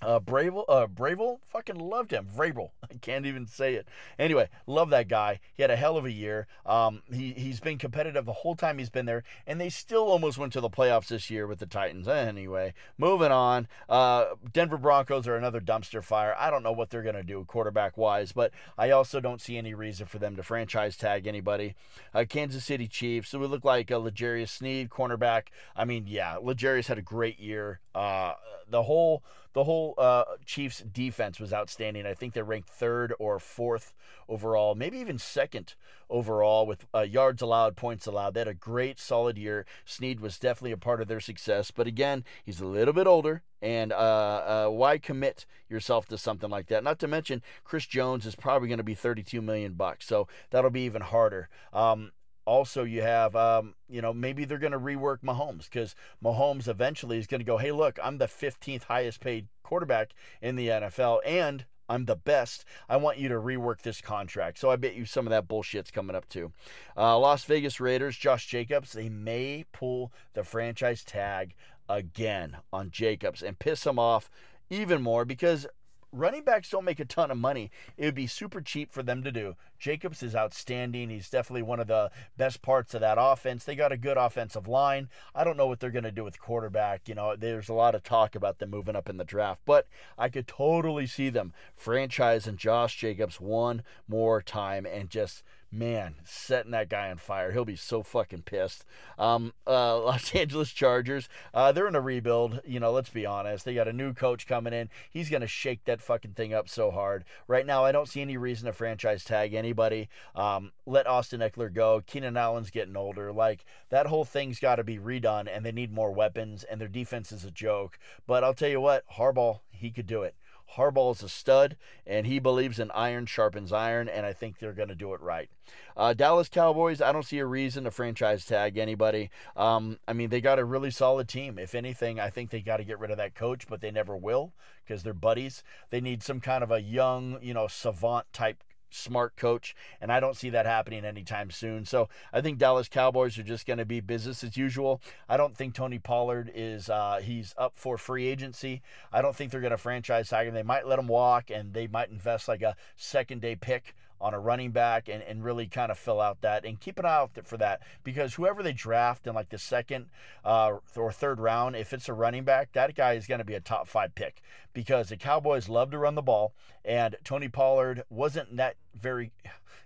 Uh, 0.00 0.20
Bravel, 0.20 0.64
uh, 0.68 0.86
Bravel, 0.86 1.40
fucking 1.44 1.76
loved 1.78 2.12
him. 2.12 2.26
Vrabel, 2.26 2.70
I 2.90 2.94
can't 3.00 3.26
even 3.26 3.46
say 3.46 3.74
it. 3.74 3.88
Anyway, 4.18 4.48
love 4.66 4.90
that 4.90 5.08
guy. 5.08 5.40
He 5.54 5.62
had 5.62 5.72
a 5.72 5.76
hell 5.76 5.96
of 5.96 6.04
a 6.04 6.12
year. 6.12 6.46
Um, 6.64 7.02
he 7.12 7.32
he's 7.32 7.58
been 7.58 7.78
competitive 7.78 8.24
the 8.24 8.32
whole 8.32 8.54
time 8.54 8.78
he's 8.78 8.90
been 8.90 9.06
there, 9.06 9.24
and 9.46 9.60
they 9.60 9.70
still 9.70 10.04
almost 10.04 10.38
went 10.38 10.52
to 10.52 10.60
the 10.60 10.70
playoffs 10.70 11.08
this 11.08 11.30
year 11.30 11.46
with 11.48 11.58
the 11.58 11.66
Titans. 11.66 12.06
Anyway, 12.06 12.74
moving 12.96 13.32
on. 13.32 13.66
Uh, 13.88 14.26
Denver 14.52 14.78
Broncos 14.78 15.26
are 15.26 15.36
another 15.36 15.60
dumpster 15.60 16.02
fire. 16.02 16.34
I 16.38 16.50
don't 16.50 16.62
know 16.62 16.72
what 16.72 16.90
they're 16.90 17.02
gonna 17.02 17.24
do 17.24 17.44
quarterback 17.44 17.98
wise, 17.98 18.30
but 18.30 18.52
I 18.76 18.90
also 18.90 19.18
don't 19.18 19.40
see 19.40 19.56
any 19.56 19.74
reason 19.74 20.06
for 20.06 20.18
them 20.20 20.36
to 20.36 20.44
franchise 20.44 20.96
tag 20.96 21.26
anybody. 21.26 21.74
Uh, 22.14 22.24
Kansas 22.28 22.64
City 22.64 22.86
Chiefs. 22.86 23.30
So 23.30 23.40
we 23.40 23.48
look 23.48 23.64
like 23.64 23.90
a 23.90 23.98
L'Jarius 23.98 24.50
Sneed 24.50 24.90
cornerback. 24.90 25.48
I 25.74 25.84
mean, 25.84 26.06
yeah, 26.06 26.36
L'Jarius 26.40 26.86
had 26.86 26.98
a 26.98 27.02
great 27.02 27.40
year. 27.40 27.80
Uh, 27.94 28.34
the 28.68 28.84
whole 28.84 29.24
the 29.58 29.64
whole 29.64 29.94
uh, 29.98 30.22
Chiefs 30.46 30.84
defense 30.92 31.40
was 31.40 31.52
outstanding. 31.52 32.06
I 32.06 32.14
think 32.14 32.32
they're 32.32 32.44
ranked 32.44 32.68
third 32.68 33.12
or 33.18 33.40
fourth 33.40 33.92
overall, 34.28 34.76
maybe 34.76 34.98
even 34.98 35.18
second 35.18 35.74
overall 36.08 36.64
with 36.64 36.86
uh, 36.94 37.00
yards 37.00 37.42
allowed, 37.42 37.74
points 37.74 38.06
allowed. 38.06 38.34
They 38.34 38.40
had 38.40 38.46
a 38.46 38.54
great, 38.54 39.00
solid 39.00 39.36
year. 39.36 39.66
Sneed 39.84 40.20
was 40.20 40.38
definitely 40.38 40.70
a 40.70 40.76
part 40.76 41.00
of 41.00 41.08
their 41.08 41.18
success, 41.18 41.72
but 41.72 41.88
again, 41.88 42.22
he's 42.44 42.60
a 42.60 42.66
little 42.66 42.94
bit 42.94 43.08
older. 43.08 43.42
And 43.60 43.92
uh, 43.92 43.96
uh, 43.96 44.68
why 44.68 44.96
commit 44.98 45.44
yourself 45.68 46.06
to 46.06 46.18
something 46.18 46.50
like 46.50 46.68
that? 46.68 46.84
Not 46.84 47.00
to 47.00 47.08
mention, 47.08 47.42
Chris 47.64 47.84
Jones 47.84 48.26
is 48.26 48.36
probably 48.36 48.68
going 48.68 48.78
to 48.78 48.84
be 48.84 48.94
32 48.94 49.42
million 49.42 49.72
bucks, 49.72 50.06
so 50.06 50.28
that'll 50.50 50.70
be 50.70 50.82
even 50.82 51.02
harder. 51.02 51.48
Um, 51.72 52.12
also 52.48 52.82
you 52.82 53.02
have 53.02 53.36
um, 53.36 53.74
you 53.88 54.00
know 54.00 54.12
maybe 54.12 54.44
they're 54.44 54.58
going 54.58 54.72
to 54.72 54.78
rework 54.78 55.18
Mahomes 55.22 55.64
because 55.64 55.94
Mahomes 56.24 56.66
eventually 56.66 57.18
is 57.18 57.26
going 57.26 57.40
to 57.40 57.44
go 57.44 57.58
hey 57.58 57.72
look 57.72 57.98
I'm 58.02 58.18
the 58.18 58.26
15th 58.26 58.84
highest 58.84 59.20
paid 59.20 59.48
quarterback 59.62 60.12
in 60.40 60.56
the 60.56 60.68
NFL 60.68 61.20
and 61.26 61.66
I'm 61.90 62.04
the 62.04 62.16
best. 62.16 62.66
I 62.88 62.98
want 62.98 63.16
you 63.16 63.28
to 63.30 63.36
rework 63.36 63.80
this 63.80 64.02
contract. 64.02 64.58
So 64.58 64.70
I 64.70 64.76
bet 64.76 64.94
you 64.94 65.06
some 65.06 65.26
of 65.26 65.30
that 65.30 65.48
bullshit's 65.48 65.90
coming 65.90 66.14
up 66.14 66.28
too. 66.28 66.52
Uh, 66.94 67.18
Las 67.18 67.44
Vegas 67.44 67.80
Raiders, 67.80 68.16
Josh 68.16 68.46
Jacobs, 68.46 68.92
they 68.92 69.08
may 69.08 69.64
pull 69.72 70.12
the 70.34 70.44
franchise 70.44 71.02
tag 71.02 71.54
again 71.88 72.58
on 72.72 72.90
Jacobs 72.90 73.42
and 73.42 73.58
piss 73.58 73.86
him 73.86 73.98
off 73.98 74.30
even 74.68 75.00
more 75.00 75.24
because 75.24 75.66
running 76.12 76.44
backs 76.44 76.70
don't 76.70 76.84
make 76.84 77.00
a 77.00 77.04
ton 77.04 77.30
of 77.30 77.36
money. 77.36 77.70
It 77.96 78.04
would 78.06 78.14
be 78.14 78.26
super 78.26 78.60
cheap 78.60 78.92
for 78.92 79.02
them 79.02 79.22
to 79.22 79.32
do. 79.32 79.56
Jacobs 79.78 80.22
is 80.22 80.34
outstanding. 80.34 81.10
He's 81.10 81.30
definitely 81.30 81.62
one 81.62 81.80
of 81.80 81.86
the 81.86 82.10
best 82.36 82.62
parts 82.62 82.94
of 82.94 83.00
that 83.00 83.18
offense. 83.20 83.64
They 83.64 83.76
got 83.76 83.92
a 83.92 83.96
good 83.96 84.16
offensive 84.16 84.66
line. 84.66 85.08
I 85.34 85.44
don't 85.44 85.56
know 85.56 85.66
what 85.66 85.80
they're 85.80 85.90
going 85.90 86.04
to 86.04 86.10
do 86.10 86.24
with 86.24 86.40
quarterback. 86.40 87.08
You 87.08 87.14
know, 87.14 87.36
there's 87.36 87.68
a 87.68 87.74
lot 87.74 87.94
of 87.94 88.02
talk 88.02 88.34
about 88.34 88.58
them 88.58 88.70
moving 88.70 88.96
up 88.96 89.08
in 89.08 89.16
the 89.16 89.24
draft, 89.24 89.60
but 89.64 89.86
I 90.16 90.28
could 90.28 90.48
totally 90.48 91.06
see 91.06 91.30
them 91.30 91.52
franchising 91.80 92.56
Josh 92.56 92.96
Jacobs 92.96 93.40
one 93.40 93.82
more 94.08 94.42
time 94.42 94.86
and 94.86 95.10
just 95.10 95.42
man, 95.70 96.14
setting 96.24 96.70
that 96.70 96.88
guy 96.88 97.10
on 97.10 97.18
fire. 97.18 97.52
He'll 97.52 97.64
be 97.64 97.76
so 97.76 98.02
fucking 98.02 98.42
pissed. 98.42 98.84
Um, 99.18 99.52
uh, 99.66 99.98
Los 100.02 100.34
Angeles 100.34 100.72
Chargers, 100.72 101.28
uh, 101.52 101.72
they're 101.72 101.88
in 101.88 101.94
a 101.94 102.00
rebuild. 102.00 102.60
You 102.66 102.80
know, 102.80 102.92
let's 102.92 103.10
be 103.10 103.26
honest. 103.26 103.64
They 103.64 103.74
got 103.74 103.88
a 103.88 103.92
new 103.92 104.14
coach 104.14 104.46
coming 104.46 104.72
in. 104.72 104.88
He's 105.10 105.30
going 105.30 105.42
to 105.42 105.48
shake 105.48 105.84
that 105.84 106.00
fucking 106.00 106.32
thing 106.32 106.54
up 106.54 106.68
so 106.68 106.90
hard. 106.90 107.24
Right 107.46 107.66
now, 107.66 107.84
I 107.84 107.92
don't 107.92 108.08
see 108.08 108.20
any 108.20 108.36
reason 108.36 108.66
to 108.66 108.72
franchise 108.72 109.24
tag 109.24 109.54
anybody. 109.54 110.08
Um, 110.34 110.72
let 110.86 111.06
Austin 111.06 111.40
Ekeler 111.40 111.72
go. 111.72 112.02
Keenan 112.06 112.36
Allen's 112.36 112.70
getting 112.70 112.96
older. 112.96 113.32
Like, 113.32 113.64
that 113.90 114.06
whole 114.06 114.24
thing's 114.24 114.60
got 114.60 114.76
to 114.76 114.84
be 114.84 114.98
redone, 114.98 115.48
and 115.54 115.64
they 115.64 115.72
need 115.72 115.92
more 115.92 116.12
weapons, 116.12 116.64
and 116.64 116.80
their 116.80 116.88
defense 116.88 117.32
is 117.32 117.44
a 117.44 117.50
joke. 117.50 117.98
But 118.26 118.44
I'll 118.44 118.54
tell 118.54 118.68
you 118.68 118.80
what, 118.80 119.04
Harbaugh, 119.16 119.60
he 119.70 119.90
could 119.90 120.06
do 120.06 120.22
it. 120.22 120.34
Harbaugh 120.76 121.14
is 121.14 121.22
a 121.22 121.28
stud, 121.28 121.76
and 122.06 122.26
he 122.26 122.38
believes 122.38 122.78
in 122.78 122.90
iron 122.92 123.26
sharpens 123.26 123.72
iron, 123.72 124.08
and 124.08 124.26
I 124.26 124.32
think 124.32 124.58
they're 124.58 124.72
going 124.72 124.88
to 124.88 124.94
do 124.94 125.14
it 125.14 125.20
right. 125.20 125.48
Uh, 125.96 126.14
Dallas 126.14 126.48
Cowboys, 126.48 127.00
I 127.00 127.12
don't 127.12 127.24
see 127.24 127.38
a 127.38 127.46
reason 127.46 127.84
to 127.84 127.90
franchise 127.90 128.44
tag 128.44 128.76
anybody. 128.76 129.30
Um, 129.56 129.98
I 130.06 130.12
mean, 130.12 130.30
they 130.30 130.40
got 130.40 130.58
a 130.58 130.64
really 130.64 130.90
solid 130.90 131.28
team. 131.28 131.58
If 131.58 131.74
anything, 131.74 132.20
I 132.20 132.30
think 132.30 132.50
they 132.50 132.60
got 132.60 132.78
to 132.78 132.84
get 132.84 132.98
rid 132.98 133.10
of 133.10 133.16
that 133.16 133.34
coach, 133.34 133.66
but 133.68 133.80
they 133.80 133.90
never 133.90 134.16
will 134.16 134.52
because 134.84 135.02
they're 135.02 135.14
buddies. 135.14 135.62
They 135.90 136.00
need 136.00 136.22
some 136.22 136.40
kind 136.40 136.62
of 136.62 136.70
a 136.70 136.80
young, 136.80 137.38
you 137.42 137.54
know, 137.54 137.66
savant 137.66 138.26
type 138.32 138.62
smart 138.90 139.36
coach, 139.36 139.74
and 140.00 140.12
I 140.12 140.20
don't 140.20 140.36
see 140.36 140.50
that 140.50 140.66
happening 140.66 141.04
anytime 141.04 141.50
soon. 141.50 141.84
So 141.84 142.08
I 142.32 142.40
think 142.40 142.58
Dallas 142.58 142.88
Cowboys 142.88 143.38
are 143.38 143.42
just 143.42 143.66
going 143.66 143.78
to 143.78 143.84
be 143.84 144.00
business 144.00 144.42
as 144.44 144.56
usual. 144.56 145.00
I 145.28 145.36
don't 145.36 145.56
think 145.56 145.74
Tony 145.74 145.98
Pollard 145.98 146.50
is 146.54 146.88
uh, 146.88 147.20
he's 147.22 147.54
up 147.56 147.72
for 147.76 147.98
free 147.98 148.26
agency. 148.26 148.82
I 149.12 149.22
don't 149.22 149.36
think 149.36 149.50
they're 149.50 149.60
going 149.60 149.70
to 149.70 149.78
franchise 149.78 150.28
tag 150.28 150.48
him. 150.48 150.54
They 150.54 150.62
might 150.62 150.86
let 150.86 150.98
him 150.98 151.08
walk, 151.08 151.50
and 151.50 151.72
they 151.74 151.86
might 151.86 152.10
invest 152.10 152.48
like 152.48 152.62
a 152.62 152.76
second 152.96 153.40
day 153.40 153.56
pick 153.56 153.94
on 154.20 154.34
a 154.34 154.38
running 154.38 154.70
back 154.70 155.08
and, 155.08 155.22
and 155.22 155.44
really 155.44 155.66
kind 155.66 155.90
of 155.90 155.98
fill 155.98 156.20
out 156.20 156.40
that 156.40 156.64
and 156.64 156.80
keep 156.80 156.98
an 156.98 157.04
eye 157.04 157.14
out 157.14 157.30
for 157.44 157.56
that 157.56 157.80
because 158.04 158.34
whoever 158.34 158.62
they 158.62 158.72
draft 158.72 159.26
in 159.26 159.34
like 159.34 159.48
the 159.50 159.58
second 159.58 160.06
uh, 160.44 160.76
or 160.96 161.12
third 161.12 161.40
round, 161.40 161.76
if 161.76 161.92
it's 161.92 162.08
a 162.08 162.12
running 162.12 162.44
back, 162.44 162.72
that 162.72 162.94
guy 162.94 163.14
is 163.14 163.26
going 163.26 163.38
to 163.38 163.44
be 163.44 163.54
a 163.54 163.60
top 163.60 163.88
five 163.88 164.14
pick 164.14 164.42
because 164.72 165.08
the 165.08 165.16
Cowboys 165.16 165.68
love 165.68 165.90
to 165.90 165.98
run 165.98 166.14
the 166.14 166.22
ball 166.22 166.52
and 166.84 167.16
Tony 167.24 167.48
Pollard 167.48 168.04
wasn't 168.10 168.56
that 168.56 168.76
very. 168.94 169.32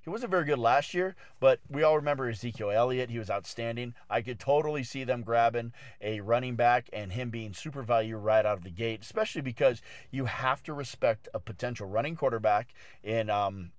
He 0.03 0.11
wasn't 0.11 0.33
very 0.33 0.45
good 0.45 0.59
last 0.59 0.95
year, 0.95 1.15
but 1.39 1.61
we 1.71 1.85
all 1.85 1.95
remember 1.95 2.29
Ezekiel 2.29 2.73
Elliott. 2.73 3.09
He 3.09 3.21
was 3.21 3.31
outstanding. 3.31 3.95
I 4.11 4.21
could 4.21 4.41
totally 4.41 4.83
see 4.83 5.05
them 5.05 5.23
grabbing 5.23 5.73
a 6.01 6.21
running 6.21 6.57
back 6.57 6.91
and 6.93 7.13
him 7.13 7.31
being 7.31 7.55
super 7.55 7.83
value 7.83 8.17
right 8.17 8.45
out 8.45 8.59
of 8.59 8.65
the 8.65 8.71
gate, 8.71 9.03
especially 9.03 9.43
because 9.43 9.81
you 10.11 10.25
have 10.25 10.61
to 10.65 10.75
respect 10.75 11.29
a 11.33 11.39
potential 11.39 11.87
running 11.87 12.17
quarterback 12.17 12.75
in 13.05 13.31
um, 13.31 13.71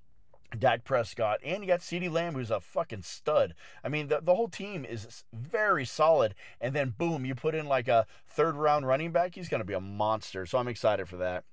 Dak 0.60 0.84
Prescott, 0.84 1.40
and 1.44 1.64
you 1.64 1.68
got 1.68 1.82
CeeDee 1.82 2.12
Lamb, 2.12 2.34
who's 2.34 2.52
a 2.52 2.60
fucking 2.60 3.04
stud. 3.04 3.54
I 3.84 3.90
mean, 3.90 4.08
the, 4.08 4.20
the 4.22 4.36
whole 4.36 4.48
team 4.48 4.86
is 4.86 5.24
very 5.34 5.86
solid. 5.86 6.36
And 6.62 6.74
then, 6.74 6.94
boom, 6.98 7.26
you 7.26 7.36
put 7.36 7.56
in 7.56 7.68
like 7.68 7.88
a 7.88 8.06
third 8.28 8.56
round 8.56 8.88
running 8.88 9.12
back, 9.12 9.36
he's 9.36 9.50
going 9.50 9.62
to 9.62 9.66
be 9.66 9.74
a 9.74 9.82
monster. 9.82 10.46
So 10.46 10.58
I'm 10.58 10.68
excited 10.68 11.08
for 11.08 11.18
that. 11.18 11.44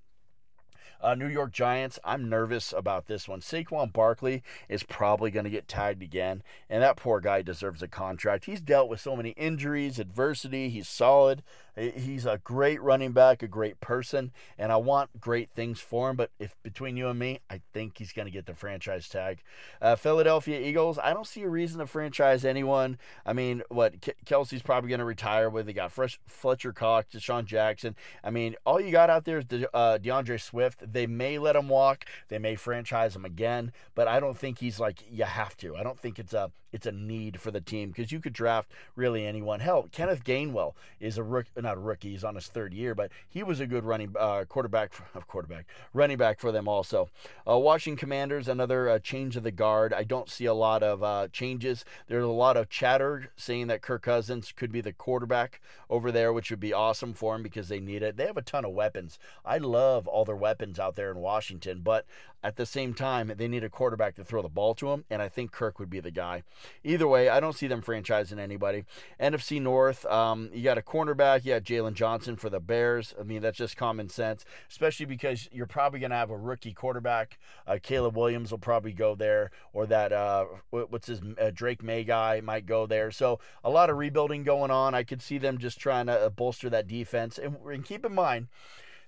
Uh, 1.02 1.14
New 1.14 1.28
York 1.28 1.50
Giants, 1.50 1.98
I'm 2.04 2.28
nervous 2.28 2.74
about 2.76 3.06
this 3.06 3.26
one. 3.26 3.40
Saquon 3.40 3.90
Barkley 3.90 4.42
is 4.68 4.82
probably 4.82 5.30
going 5.30 5.44
to 5.44 5.50
get 5.50 5.66
tagged 5.66 6.02
again, 6.02 6.42
and 6.68 6.82
that 6.82 6.98
poor 6.98 7.20
guy 7.20 7.40
deserves 7.40 7.82
a 7.82 7.88
contract. 7.88 8.44
He's 8.44 8.60
dealt 8.60 8.90
with 8.90 9.00
so 9.00 9.16
many 9.16 9.30
injuries, 9.30 9.98
adversity. 9.98 10.68
He's 10.68 10.88
solid. 10.88 11.42
He's 11.76 12.26
a 12.26 12.40
great 12.42 12.82
running 12.82 13.12
back, 13.12 13.42
a 13.42 13.48
great 13.48 13.80
person, 13.80 14.32
and 14.58 14.72
I 14.72 14.76
want 14.76 15.20
great 15.20 15.50
things 15.50 15.80
for 15.80 16.10
him. 16.10 16.16
But 16.16 16.30
if 16.38 16.56
between 16.62 16.96
you 16.96 17.08
and 17.08 17.18
me, 17.18 17.40
I 17.48 17.60
think 17.72 17.98
he's 17.98 18.12
going 18.12 18.26
to 18.26 18.32
get 18.32 18.46
the 18.46 18.54
franchise 18.54 19.08
tag. 19.08 19.42
Uh, 19.80 19.96
Philadelphia 19.96 20.60
Eagles, 20.60 20.98
I 20.98 21.12
don't 21.12 21.26
see 21.26 21.42
a 21.42 21.48
reason 21.48 21.78
to 21.78 21.86
franchise 21.86 22.44
anyone. 22.44 22.98
I 23.24 23.32
mean, 23.32 23.62
what 23.68 24.00
Kelce's 24.26 24.62
probably 24.62 24.88
going 24.88 25.00
to 25.00 25.04
retire 25.04 25.48
with. 25.48 25.66
They 25.66 25.72
got 25.72 25.92
Fresh, 25.92 26.20
Fletcher 26.26 26.72
Cox, 26.72 27.14
DeSean 27.14 27.44
Jackson. 27.44 27.94
I 28.22 28.30
mean, 28.30 28.56
all 28.64 28.80
you 28.80 28.90
got 28.90 29.10
out 29.10 29.24
there 29.24 29.38
is 29.38 29.44
De, 29.44 29.68
uh, 29.74 29.98
D'Andre 29.98 30.36
Swift. 30.36 30.92
They 30.92 31.06
may 31.06 31.38
let 31.38 31.56
him 31.56 31.68
walk. 31.68 32.04
They 32.28 32.38
may 32.38 32.54
franchise 32.56 33.14
him 33.16 33.24
again, 33.24 33.72
but 33.94 34.08
I 34.08 34.20
don't 34.20 34.36
think 34.36 34.58
he's 34.58 34.80
like 34.80 35.04
you 35.10 35.24
have 35.24 35.56
to. 35.58 35.76
I 35.76 35.82
don't 35.82 35.98
think 35.98 36.18
it's 36.18 36.34
a 36.34 36.50
it's 36.72 36.86
a 36.86 36.92
need 36.92 37.40
for 37.40 37.50
the 37.50 37.60
team 37.60 37.88
because 37.88 38.12
you 38.12 38.20
could 38.20 38.32
draft 38.32 38.70
really 38.94 39.26
anyone. 39.26 39.60
Hell, 39.60 39.88
Kenneth 39.90 40.24
Gainwell 40.24 40.74
is 41.00 41.18
a 41.18 41.22
rookie 41.22 41.50
not 41.60 41.76
a 41.76 41.80
rookie, 41.80 42.10
he's 42.10 42.24
on 42.24 42.34
his 42.34 42.46
third 42.46 42.72
year, 42.72 42.94
but 42.94 43.10
he 43.28 43.42
was 43.42 43.60
a 43.60 43.66
good 43.66 43.84
running 43.84 44.14
uh, 44.18 44.44
quarterback, 44.48 44.92
of 45.14 45.26
quarterback, 45.26 45.66
running 45.92 46.18
back 46.18 46.38
for 46.40 46.52
them 46.52 46.68
also. 46.68 47.08
Uh, 47.48 47.58
Washington 47.58 47.98
Commanders, 47.98 48.48
another 48.48 48.88
uh, 48.88 48.98
change 48.98 49.36
of 49.36 49.42
the 49.42 49.50
guard. 49.50 49.92
I 49.92 50.04
don't 50.04 50.28
see 50.28 50.46
a 50.46 50.54
lot 50.54 50.82
of 50.82 51.02
uh, 51.02 51.28
changes. 51.32 51.84
There's 52.08 52.24
a 52.24 52.28
lot 52.28 52.56
of 52.56 52.68
chatter 52.68 53.30
saying 53.36 53.68
that 53.68 53.82
Kirk 53.82 54.02
Cousins 54.02 54.52
could 54.54 54.72
be 54.72 54.80
the 54.80 54.92
quarterback 54.92 55.60
over 55.88 56.12
there, 56.12 56.32
which 56.32 56.50
would 56.50 56.60
be 56.60 56.72
awesome 56.72 57.14
for 57.14 57.34
him 57.34 57.42
because 57.42 57.68
they 57.68 57.80
need 57.80 58.02
it. 58.02 58.16
They 58.16 58.26
have 58.26 58.36
a 58.36 58.42
ton 58.42 58.64
of 58.64 58.72
weapons. 58.72 59.18
I 59.44 59.58
love 59.58 60.06
all 60.06 60.24
their 60.24 60.36
weapons 60.36 60.78
out 60.78 60.96
there 60.96 61.10
in 61.10 61.18
Washington, 61.18 61.80
but 61.82 62.06
at 62.42 62.56
the 62.56 62.64
same 62.64 62.94
time, 62.94 63.32
they 63.36 63.48
need 63.48 63.64
a 63.64 63.68
quarterback 63.68 64.16
to 64.16 64.24
throw 64.24 64.40
the 64.40 64.48
ball 64.48 64.74
to 64.76 64.90
him, 64.90 65.04
and 65.10 65.20
I 65.20 65.28
think 65.28 65.52
Kirk 65.52 65.78
would 65.78 65.90
be 65.90 66.00
the 66.00 66.10
guy. 66.10 66.42
Either 66.82 67.06
way, 67.06 67.28
I 67.28 67.38
don't 67.38 67.54
see 67.54 67.66
them 67.66 67.82
franchising 67.82 68.38
anybody. 68.38 68.84
NFC 69.20 69.60
North, 69.60 70.06
um, 70.06 70.48
you 70.54 70.62
got 70.62 70.78
a 70.78 70.82
cornerback, 70.82 71.44
got 71.50 71.62
Jaylon 71.62 71.94
Johnson 71.94 72.36
for 72.36 72.50
the 72.50 72.60
Bears. 72.60 73.14
I 73.18 73.24
mean, 73.24 73.42
that's 73.42 73.58
just 73.58 73.76
common 73.76 74.08
sense, 74.08 74.44
especially 74.68 75.06
because 75.06 75.48
you're 75.52 75.66
probably 75.66 76.00
going 76.00 76.10
to 76.10 76.16
have 76.16 76.30
a 76.30 76.36
rookie 76.36 76.72
quarterback. 76.72 77.38
Uh, 77.66 77.78
Caleb 77.82 78.16
Williams 78.16 78.50
will 78.50 78.58
probably 78.58 78.92
go 78.92 79.14
there, 79.14 79.50
or 79.72 79.86
that, 79.86 80.12
uh, 80.12 80.46
what's 80.70 81.08
his, 81.08 81.20
uh, 81.40 81.50
Drake 81.52 81.82
Maye 81.82 82.04
guy 82.04 82.40
might 82.40 82.66
go 82.66 82.86
there. 82.86 83.10
So 83.10 83.40
a 83.64 83.70
lot 83.70 83.90
of 83.90 83.96
rebuilding 83.96 84.42
going 84.42 84.70
on. 84.70 84.94
I 84.94 85.02
could 85.02 85.22
see 85.22 85.38
them 85.38 85.58
just 85.58 85.78
trying 85.78 86.06
to 86.06 86.18
uh, 86.18 86.28
bolster 86.30 86.70
that 86.70 86.86
defense. 86.86 87.38
and, 87.38 87.56
and 87.66 87.84
keep 87.84 88.04
in 88.04 88.14
mind, 88.14 88.48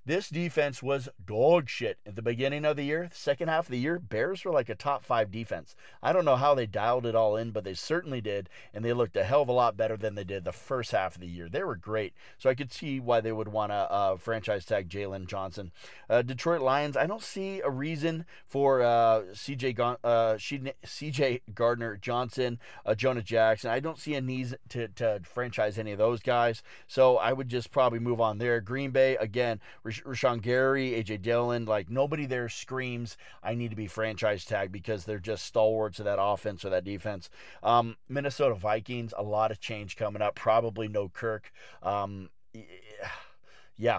this 0.05 0.29
defense 0.29 0.83
was 0.83 1.09
dog 1.25 1.69
shit 1.69 1.99
at 2.05 2.17
the 2.17 2.23
beginning 2.23 2.65
of 2.65 2.77
the 2.77 2.83
year. 2.83 3.09
Second 3.13 3.49
half 3.49 3.67
of 3.67 3.71
the 3.71 3.79
year, 3.79 4.01
Bears 4.01 4.45
were 4.45 4.51
like 4.51 4.69
a 4.69 4.75
top 4.75 5.05
five 5.05 5.31
defense. 5.31 5.77
I 6.03 6.13
don't 6.13 6.25
know 6.25 6.35
how 6.35 6.57
they 6.57 6.67
dialed 6.67 7.07
it 7.07 7.15
all 7.15 7.37
in, 7.37 7.53
but 7.53 7.63
they 7.63 7.75
certainly 7.75 8.21
did, 8.21 8.49
and 8.75 8.85
they 8.85 8.93
looked 8.93 9.17
a 9.17 9.23
hell 9.23 9.43
of 9.43 9.49
a 9.49 9.53
lot 9.53 9.77
better 9.77 9.97
than 9.97 10.17
they 10.17 10.25
did 10.25 10.45
the 10.45 10.53
first 10.53 10.91
half 10.91 11.15
of 11.15 11.21
the 11.21 11.29
year. 11.29 11.49
They 11.49 11.63
were 11.63 11.77
great, 11.77 12.15
so 12.37 12.51
I 12.51 12.57
could 12.57 12.73
see 12.73 12.99
why 12.99 13.21
they 13.21 13.31
would 13.31 13.49
want 13.49 13.71
to 13.71 13.77
uh, 13.77 14.17
franchise 14.17 14.65
tag 14.65 14.89
Jaylon 14.89 15.29
Johnson. 15.29 15.71
Uh, 16.11 16.23
Detroit 16.23 16.63
Lions, 16.63 16.97
I 16.97 17.07
don't 17.07 17.23
see 17.23 17.61
a 17.61 17.71
reason 17.71 18.25
for 18.49 18.83
uh, 18.83 19.23
CJ 19.33 19.79
uh, 20.03 21.39
Gardner 21.55 21.97
Johnson, 21.97 22.59
uh, 22.85 22.97
Jonah 22.97 23.23
Jackson. 23.23 23.71
I 23.71 23.79
don't 23.79 23.99
see 23.99 24.15
a 24.15 24.21
need 24.21 24.57
to, 24.71 24.89
to 24.89 25.21
franchise 25.23 25.79
any 25.79 25.93
of 25.93 25.99
those 25.99 26.21
guys, 26.21 26.63
so 26.89 27.19
I 27.19 27.33
would 27.33 27.49
just 27.49 27.71
probably 27.71 28.01
move 28.01 28.21
on 28.21 28.39
there. 28.39 28.61
Green 28.61 28.91
Bay 28.91 29.17
again. 29.17 29.61
Rashan 30.01 30.41
Gary, 30.43 30.91
AJ 30.91 31.23
Dillon, 31.23 31.65
like 31.65 31.91
nobody 31.91 32.27
there 32.27 32.49
screams, 32.49 33.17
I 33.43 33.55
need 33.55 33.71
to 33.71 33.77
be 33.77 33.87
franchise 33.87 34.45
tagged 34.45 34.73
because 34.73 35.05
they're 35.05 35.19
just 35.19 35.45
stalwarts 35.45 35.99
of 35.99 36.05
that 36.07 36.19
offense 36.21 36.65
or 36.65 36.71
that 36.71 36.85
defense. 36.85 37.31
Um, 37.63 37.97
Minnesota 38.09 38.55
Vikings, 38.55 39.15
a 39.17 39.23
lot 39.23 39.51
of 39.51 39.61
change 39.61 39.97
coming 39.97 40.23
up. 40.23 40.35
Probably 40.35 40.89
no 40.89 41.09
Kirk. 41.09 41.53
Um, 41.83 42.31
yeah, 42.53 42.63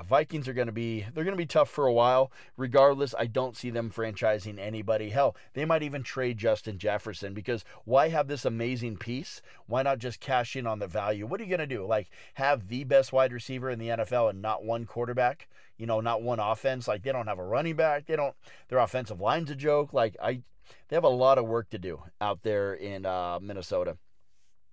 Vikings 0.01 0.47
are 0.47 0.53
going 0.53 0.67
to 0.67 0.71
be 0.71 1.05
they're 1.13 1.25
going 1.25 1.35
to 1.35 1.41
be 1.41 1.45
tough 1.45 1.69
for 1.69 1.85
a 1.85 1.91
while. 1.91 2.31
Regardless, 2.55 3.13
I 3.19 3.25
don't 3.25 3.57
see 3.57 3.69
them 3.69 3.91
franchising 3.91 4.57
anybody. 4.57 5.09
Hell, 5.09 5.35
they 5.55 5.65
might 5.65 5.83
even 5.83 6.03
trade 6.03 6.37
Justin 6.37 6.77
Jefferson 6.77 7.33
because 7.33 7.65
why 7.83 8.07
have 8.07 8.29
this 8.29 8.45
amazing 8.45 8.95
piece? 8.95 9.41
Why 9.67 9.83
not 9.83 9.99
just 9.99 10.21
cash 10.21 10.55
in 10.55 10.65
on 10.65 10.79
the 10.79 10.87
value? 10.87 11.27
What 11.27 11.41
are 11.41 11.43
you 11.43 11.49
going 11.49 11.67
to 11.67 11.75
do? 11.75 11.85
Like 11.85 12.09
have 12.35 12.69
the 12.69 12.85
best 12.85 13.11
wide 13.11 13.33
receiver 13.33 13.69
in 13.69 13.77
the 13.77 13.89
NFL 13.89 14.29
and 14.29 14.41
not 14.41 14.63
one 14.63 14.85
quarterback? 14.85 15.49
You 15.77 15.85
know, 15.85 15.99
not 15.99 16.21
one 16.21 16.39
offense. 16.39 16.87
Like 16.87 17.03
they 17.03 17.11
don't 17.11 17.27
have 17.27 17.39
a 17.39 17.43
running 17.43 17.75
back. 17.75 18.05
They 18.05 18.15
don't 18.15 18.35
their 18.69 18.79
offensive 18.79 19.19
line's 19.19 19.51
a 19.51 19.55
joke. 19.55 19.91
Like 19.91 20.15
I 20.23 20.43
they 20.87 20.95
have 20.95 21.03
a 21.03 21.09
lot 21.09 21.37
of 21.37 21.45
work 21.45 21.69
to 21.71 21.77
do 21.77 22.03
out 22.21 22.43
there 22.43 22.73
in 22.73 23.05
uh, 23.05 23.39
Minnesota. 23.41 23.97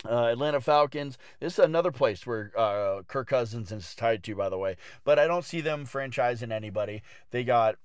Uh, 0.08 0.26
Atlanta 0.26 0.60
Falcons. 0.60 1.18
This 1.40 1.54
is 1.54 1.58
another 1.58 1.92
place 1.92 2.26
where 2.26 2.52
uh, 2.56 3.02
Kirk 3.06 3.28
Cousins 3.28 3.70
is 3.70 3.94
tied 3.94 4.24
to, 4.24 4.34
by 4.34 4.48
the 4.48 4.56
way. 4.56 4.76
But 5.04 5.18
I 5.18 5.26
don't 5.26 5.44
see 5.44 5.60
them 5.60 5.84
franchising 5.84 6.50
anybody. 6.50 7.02
They 7.30 7.44
got 7.44 7.76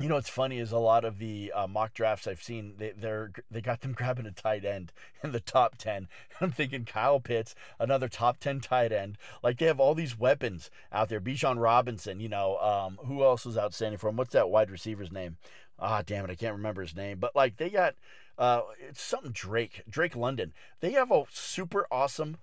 you 0.00 0.08
know 0.08 0.14
what's 0.14 0.28
funny 0.28 0.58
is 0.58 0.70
a 0.70 0.78
lot 0.78 1.04
of 1.04 1.18
the 1.18 1.52
uh, 1.54 1.66
mock 1.66 1.92
drafts 1.92 2.26
I've 2.28 2.42
seen 2.42 2.74
they 2.78 2.92
they're 2.96 3.32
they 3.50 3.60
got 3.60 3.80
them 3.80 3.92
grabbing 3.96 4.26
a 4.26 4.30
tight 4.30 4.64
end 4.64 4.92
in 5.22 5.32
the 5.32 5.40
top 5.40 5.76
ten. 5.76 6.08
I'm 6.40 6.52
thinking 6.52 6.84
Kyle 6.84 7.20
Pitts, 7.20 7.54
another 7.78 8.08
top 8.08 8.38
ten 8.38 8.60
tight 8.60 8.92
end. 8.92 9.18
Like 9.42 9.58
they 9.58 9.66
have 9.66 9.80
all 9.80 9.94
these 9.94 10.18
weapons 10.18 10.70
out 10.92 11.08
there. 11.08 11.20
Bijan 11.20 11.60
Robinson, 11.60 12.20
you 12.20 12.28
know, 12.28 12.58
um, 12.58 12.98
who 13.06 13.24
else 13.24 13.44
was 13.44 13.58
outstanding 13.58 13.98
for 13.98 14.08
him? 14.08 14.16
What's 14.16 14.32
that 14.34 14.50
wide 14.50 14.70
receiver's 14.70 15.12
name? 15.12 15.36
Ah, 15.80 16.02
damn 16.04 16.24
it, 16.24 16.30
I 16.30 16.34
can't 16.34 16.56
remember 16.56 16.82
his 16.82 16.96
name. 16.96 17.18
But 17.18 17.34
like 17.34 17.56
they 17.56 17.70
got 17.70 17.94
uh, 18.38 18.62
it's 18.88 19.02
something 19.02 19.32
Drake, 19.32 19.82
Drake 19.88 20.16
London. 20.16 20.52
They 20.80 20.92
have 20.92 21.10
a 21.10 21.24
super 21.30 21.86
awesome 21.90 22.38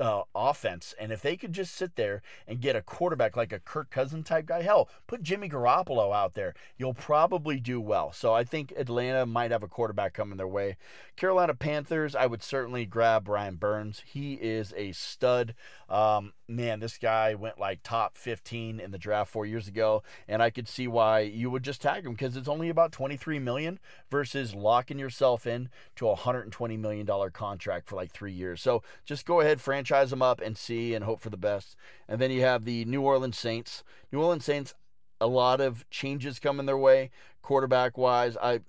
uh, 0.00 0.22
offense. 0.34 0.94
And 0.98 1.12
if 1.12 1.22
they 1.22 1.36
could 1.36 1.52
just 1.52 1.74
sit 1.74 1.96
there 1.96 2.22
and 2.46 2.60
get 2.60 2.76
a 2.76 2.82
quarterback 2.82 3.36
like 3.36 3.52
a 3.52 3.58
Kirk 3.58 3.90
Cousin 3.90 4.22
type 4.22 4.46
guy, 4.46 4.62
hell, 4.62 4.88
put 5.06 5.22
Jimmy 5.22 5.48
Garoppolo 5.48 6.14
out 6.14 6.34
there, 6.34 6.54
you'll 6.76 6.94
probably 6.94 7.58
do 7.60 7.80
well. 7.80 8.12
So 8.12 8.34
I 8.34 8.44
think 8.44 8.72
Atlanta 8.76 9.26
might 9.26 9.50
have 9.50 9.62
a 9.62 9.68
quarterback 9.68 10.12
coming 10.12 10.36
their 10.36 10.48
way. 10.48 10.76
Carolina 11.16 11.54
Panthers, 11.54 12.14
I 12.14 12.26
would 12.26 12.42
certainly 12.42 12.84
grab 12.84 13.24
Brian 13.24 13.56
Burns. 13.56 14.02
He 14.06 14.34
is 14.34 14.74
a 14.76 14.92
stud. 14.92 15.54
Um, 15.88 16.32
man, 16.46 16.80
this 16.80 16.98
guy 16.98 17.34
went 17.34 17.58
like 17.58 17.80
top 17.82 18.18
15 18.18 18.80
in 18.80 18.90
the 18.90 18.98
draft 18.98 19.30
four 19.30 19.46
years 19.46 19.66
ago, 19.66 20.02
and 20.28 20.42
I 20.42 20.50
could 20.50 20.68
see 20.68 20.86
why 20.86 21.20
you 21.20 21.50
would 21.50 21.62
just 21.62 21.80
tag 21.80 22.04
him 22.04 22.12
because 22.12 22.36
it's 22.36 22.48
only 22.48 22.68
about 22.68 22.92
23 22.92 23.38
million 23.38 23.78
versus 24.10 24.54
locking 24.54 24.98
yourself 24.98 25.46
in 25.46 25.70
to 25.96 26.06
a 26.06 26.10
120 26.10 26.76
million 26.76 27.06
dollar 27.06 27.30
contract 27.30 27.88
for 27.88 27.96
like 27.96 28.12
three 28.12 28.32
years. 28.32 28.60
So 28.60 28.82
just 29.04 29.24
go 29.24 29.40
ahead, 29.40 29.60
franchise 29.60 29.85
him 30.12 30.22
up, 30.22 30.40
and 30.40 30.56
see 30.56 30.94
and 30.94 31.04
hope 31.04 31.20
for 31.20 31.30
the 31.30 31.36
best. 31.36 31.76
And 32.08 32.20
then 32.20 32.30
you 32.30 32.42
have 32.42 32.64
the 32.64 32.84
New 32.84 33.02
Orleans 33.02 33.38
Saints. 33.38 33.84
New 34.12 34.20
Orleans 34.20 34.44
Saints, 34.44 34.74
a 35.20 35.26
lot 35.26 35.60
of 35.60 35.88
changes 35.90 36.38
coming 36.38 36.66
their 36.66 36.78
way, 36.78 37.10
quarterback 37.42 37.96
wise. 37.96 38.36
I 38.36 38.60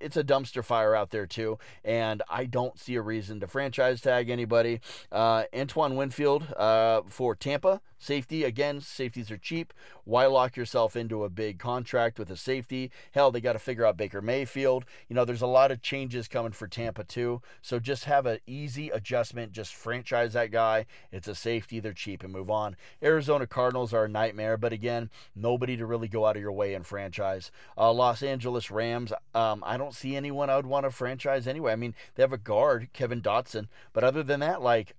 it's 0.00 0.16
a 0.16 0.24
dumpster 0.24 0.64
fire 0.64 0.94
out 0.94 1.10
there 1.10 1.26
too, 1.26 1.58
and 1.84 2.22
I 2.28 2.44
don't 2.44 2.78
see 2.78 2.94
a 2.96 3.02
reason 3.02 3.40
to 3.40 3.46
franchise 3.46 4.00
tag 4.00 4.30
anybody. 4.30 4.80
Uh, 5.10 5.44
Antoine 5.54 5.96
Winfield 5.96 6.52
uh, 6.54 7.02
for 7.08 7.34
Tampa 7.34 7.80
safety 8.02 8.44
again. 8.44 8.80
Safeties 8.80 9.30
are 9.30 9.38
cheap. 9.38 9.72
Why 10.04 10.26
lock 10.26 10.56
yourself 10.56 10.96
into 10.96 11.24
a 11.24 11.28
big 11.28 11.58
contract 11.58 12.18
with 12.18 12.30
a 12.30 12.36
safety? 12.36 12.90
Hell, 13.12 13.30
they 13.30 13.40
got 13.40 13.52
to 13.52 13.58
figure 13.58 13.86
out 13.86 13.96
Baker 13.96 14.20
Mayfield. 14.20 14.84
You 15.08 15.14
know, 15.14 15.24
there's 15.24 15.42
a 15.42 15.46
lot 15.46 15.70
of 15.70 15.82
changes 15.82 16.28
coming 16.28 16.52
for 16.52 16.66
Tampa 16.66 17.04
too. 17.04 17.40
So 17.60 17.78
just 17.78 18.04
have 18.04 18.26
an 18.26 18.38
easy 18.46 18.90
adjustment. 18.90 19.52
Just 19.52 19.74
franchise 19.74 20.32
that 20.32 20.50
guy. 20.50 20.86
It's 21.10 21.28
a 21.28 21.34
safety. 21.34 21.80
They're 21.80 21.92
cheap 21.92 22.22
and 22.22 22.32
move 22.32 22.50
on. 22.50 22.76
Arizona 23.02 23.46
Cardinals 23.46 23.94
are 23.94 24.04
a 24.04 24.08
nightmare, 24.08 24.56
but 24.56 24.72
again, 24.72 25.10
nobody 25.36 25.76
to 25.76 25.86
really 25.86 26.08
go 26.08 26.26
out 26.26 26.36
of 26.36 26.42
your 26.42 26.52
way 26.52 26.74
and 26.74 26.86
franchise. 26.86 27.50
Uh, 27.76 27.92
Los 27.92 28.22
Angeles 28.22 28.70
Rams. 28.70 29.12
Um, 29.34 29.62
I 29.66 29.76
don't 29.76 29.94
see 29.94 30.16
anyone 30.16 30.50
I 30.50 30.56
would 30.56 30.66
want 30.66 30.84
to 30.84 30.90
franchise 30.90 31.46
anyway. 31.46 31.72
I 31.72 31.76
mean, 31.76 31.94
they 32.14 32.22
have 32.22 32.32
a 32.32 32.38
guard, 32.38 32.88
Kevin 32.92 33.22
Dotson, 33.22 33.68
but 33.92 34.04
other 34.04 34.22
than 34.22 34.40
that, 34.40 34.62
like 34.62 34.94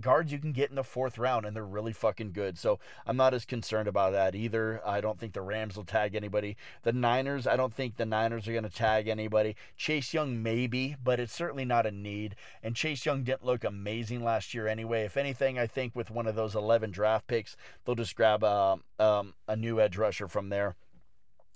guards 0.00 0.32
you 0.32 0.38
can 0.38 0.52
get 0.52 0.70
in 0.70 0.76
the 0.76 0.84
fourth 0.84 1.18
round 1.18 1.46
and 1.46 1.54
they're 1.56 1.64
really 1.64 1.92
fucking 1.92 2.32
good. 2.32 2.58
So 2.58 2.78
I'm 3.06 3.16
not 3.16 3.34
as 3.34 3.44
concerned 3.44 3.88
about 3.88 4.12
that 4.12 4.34
either. 4.34 4.80
I 4.86 5.00
don't 5.00 5.18
think 5.18 5.32
the 5.32 5.42
Rams 5.42 5.76
will 5.76 5.84
tag 5.84 6.14
anybody. 6.14 6.56
The 6.82 6.92
Niners, 6.92 7.46
I 7.46 7.56
don't 7.56 7.74
think 7.74 7.96
the 7.96 8.06
Niners 8.06 8.46
are 8.46 8.52
going 8.52 8.64
to 8.64 8.70
tag 8.70 9.08
anybody. 9.08 9.56
Chase 9.76 10.12
Young 10.14 10.42
maybe, 10.42 10.96
but 11.02 11.18
it's 11.18 11.34
certainly 11.34 11.64
not 11.64 11.86
a 11.86 11.90
need. 11.90 12.36
And 12.62 12.76
Chase 12.76 13.04
Young 13.06 13.24
didn't 13.24 13.44
look 13.44 13.64
amazing 13.64 14.22
last 14.22 14.54
year 14.54 14.68
anyway. 14.68 15.04
If 15.04 15.16
anything, 15.16 15.58
I 15.58 15.66
think 15.66 15.96
with 15.96 16.10
one 16.10 16.26
of 16.26 16.34
those 16.34 16.54
11 16.54 16.90
draft 16.90 17.26
picks, 17.26 17.56
they'll 17.84 17.94
just 17.94 18.16
grab 18.16 18.44
a, 18.44 18.78
um, 18.98 19.34
a 19.48 19.56
new 19.56 19.80
edge 19.80 19.96
rusher 19.96 20.28
from 20.28 20.48
there. 20.50 20.76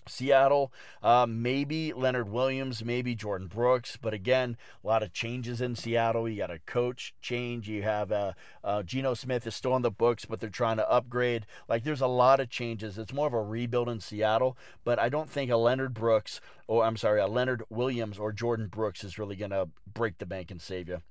Seattle, 0.06 0.72
uh, 1.02 1.26
maybe 1.28 1.92
Leonard 1.92 2.30
Williams, 2.30 2.84
maybe 2.84 3.16
Jordyn 3.16 3.48
Brooks, 3.48 3.96
but 4.00 4.14
again, 4.14 4.56
a 4.82 4.86
lot 4.86 5.02
of 5.02 5.12
changes 5.12 5.60
in 5.60 5.74
Seattle. 5.74 6.28
You 6.28 6.38
got 6.38 6.50
a 6.50 6.58
coach 6.60 7.14
change. 7.20 7.68
You 7.68 7.82
have 7.82 8.12
uh, 8.12 8.32
uh, 8.62 8.82
Geno 8.82 9.14
Smith 9.14 9.46
is 9.46 9.54
still 9.54 9.72
on 9.72 9.82
the 9.82 9.90
books, 9.90 10.24
but 10.24 10.40
they're 10.40 10.50
trying 10.50 10.76
to 10.76 10.90
upgrade. 10.90 11.46
Like 11.68 11.84
there's 11.84 12.00
a 12.00 12.06
lot 12.06 12.40
of 12.40 12.50
changes. 12.50 12.98
It's 12.98 13.12
more 13.12 13.26
of 13.26 13.32
a 13.32 13.42
rebuild 13.42 13.88
in 13.88 14.00
Seattle, 14.00 14.56
but 14.84 14.98
I 14.98 15.08
don't 15.08 15.30
think 15.30 15.50
a 15.50 15.56
Leonard 15.56 15.94
Brooks 15.94 16.40
or 16.66 16.84
I'm 16.84 16.96
sorry, 16.96 17.20
a 17.20 17.26
Leonard 17.26 17.62
Williams 17.68 18.18
or 18.18 18.32
Jordyn 18.32 18.70
Brooks 18.70 19.04
is 19.04 19.18
really 19.18 19.36
going 19.36 19.50
to 19.50 19.68
break 19.92 20.18
the 20.18 20.26
bank 20.26 20.50
and 20.50 20.60
save 20.60 20.88
you. 20.88 21.02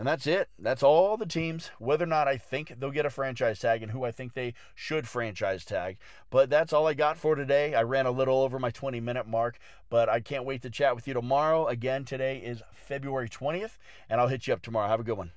And 0.00 0.06
that's 0.06 0.26
it. 0.26 0.48
That's 0.58 0.82
all 0.82 1.18
the 1.18 1.26
teams. 1.26 1.72
Whether 1.78 2.04
or 2.04 2.06
not 2.06 2.26
I 2.26 2.38
think 2.38 2.72
they'll 2.78 2.90
get 2.90 3.04
a 3.04 3.10
franchise 3.10 3.58
tag 3.58 3.82
and 3.82 3.92
who 3.92 4.02
I 4.02 4.10
think 4.10 4.32
they 4.32 4.54
should 4.74 5.06
franchise 5.06 5.62
tag. 5.62 5.98
But 6.30 6.48
that's 6.48 6.72
all 6.72 6.86
I 6.86 6.94
got 6.94 7.18
for 7.18 7.34
today. 7.34 7.74
I 7.74 7.82
ran 7.82 8.06
a 8.06 8.10
little 8.10 8.40
over 8.40 8.58
my 8.58 8.70
20 8.70 8.98
minute 8.98 9.26
mark, 9.26 9.58
but 9.90 10.08
I 10.08 10.20
can't 10.20 10.46
wait 10.46 10.62
to 10.62 10.70
chat 10.70 10.94
with 10.96 11.06
you 11.06 11.12
tomorrow. 11.12 11.66
Again, 11.66 12.06
today 12.06 12.38
is 12.38 12.62
February 12.72 13.28
20th, 13.28 13.76
and 14.08 14.22
I'll 14.22 14.28
hit 14.28 14.46
you 14.46 14.54
up 14.54 14.62
tomorrow. 14.62 14.88
Have 14.88 15.00
a 15.00 15.04
good 15.04 15.18
one. 15.18 15.32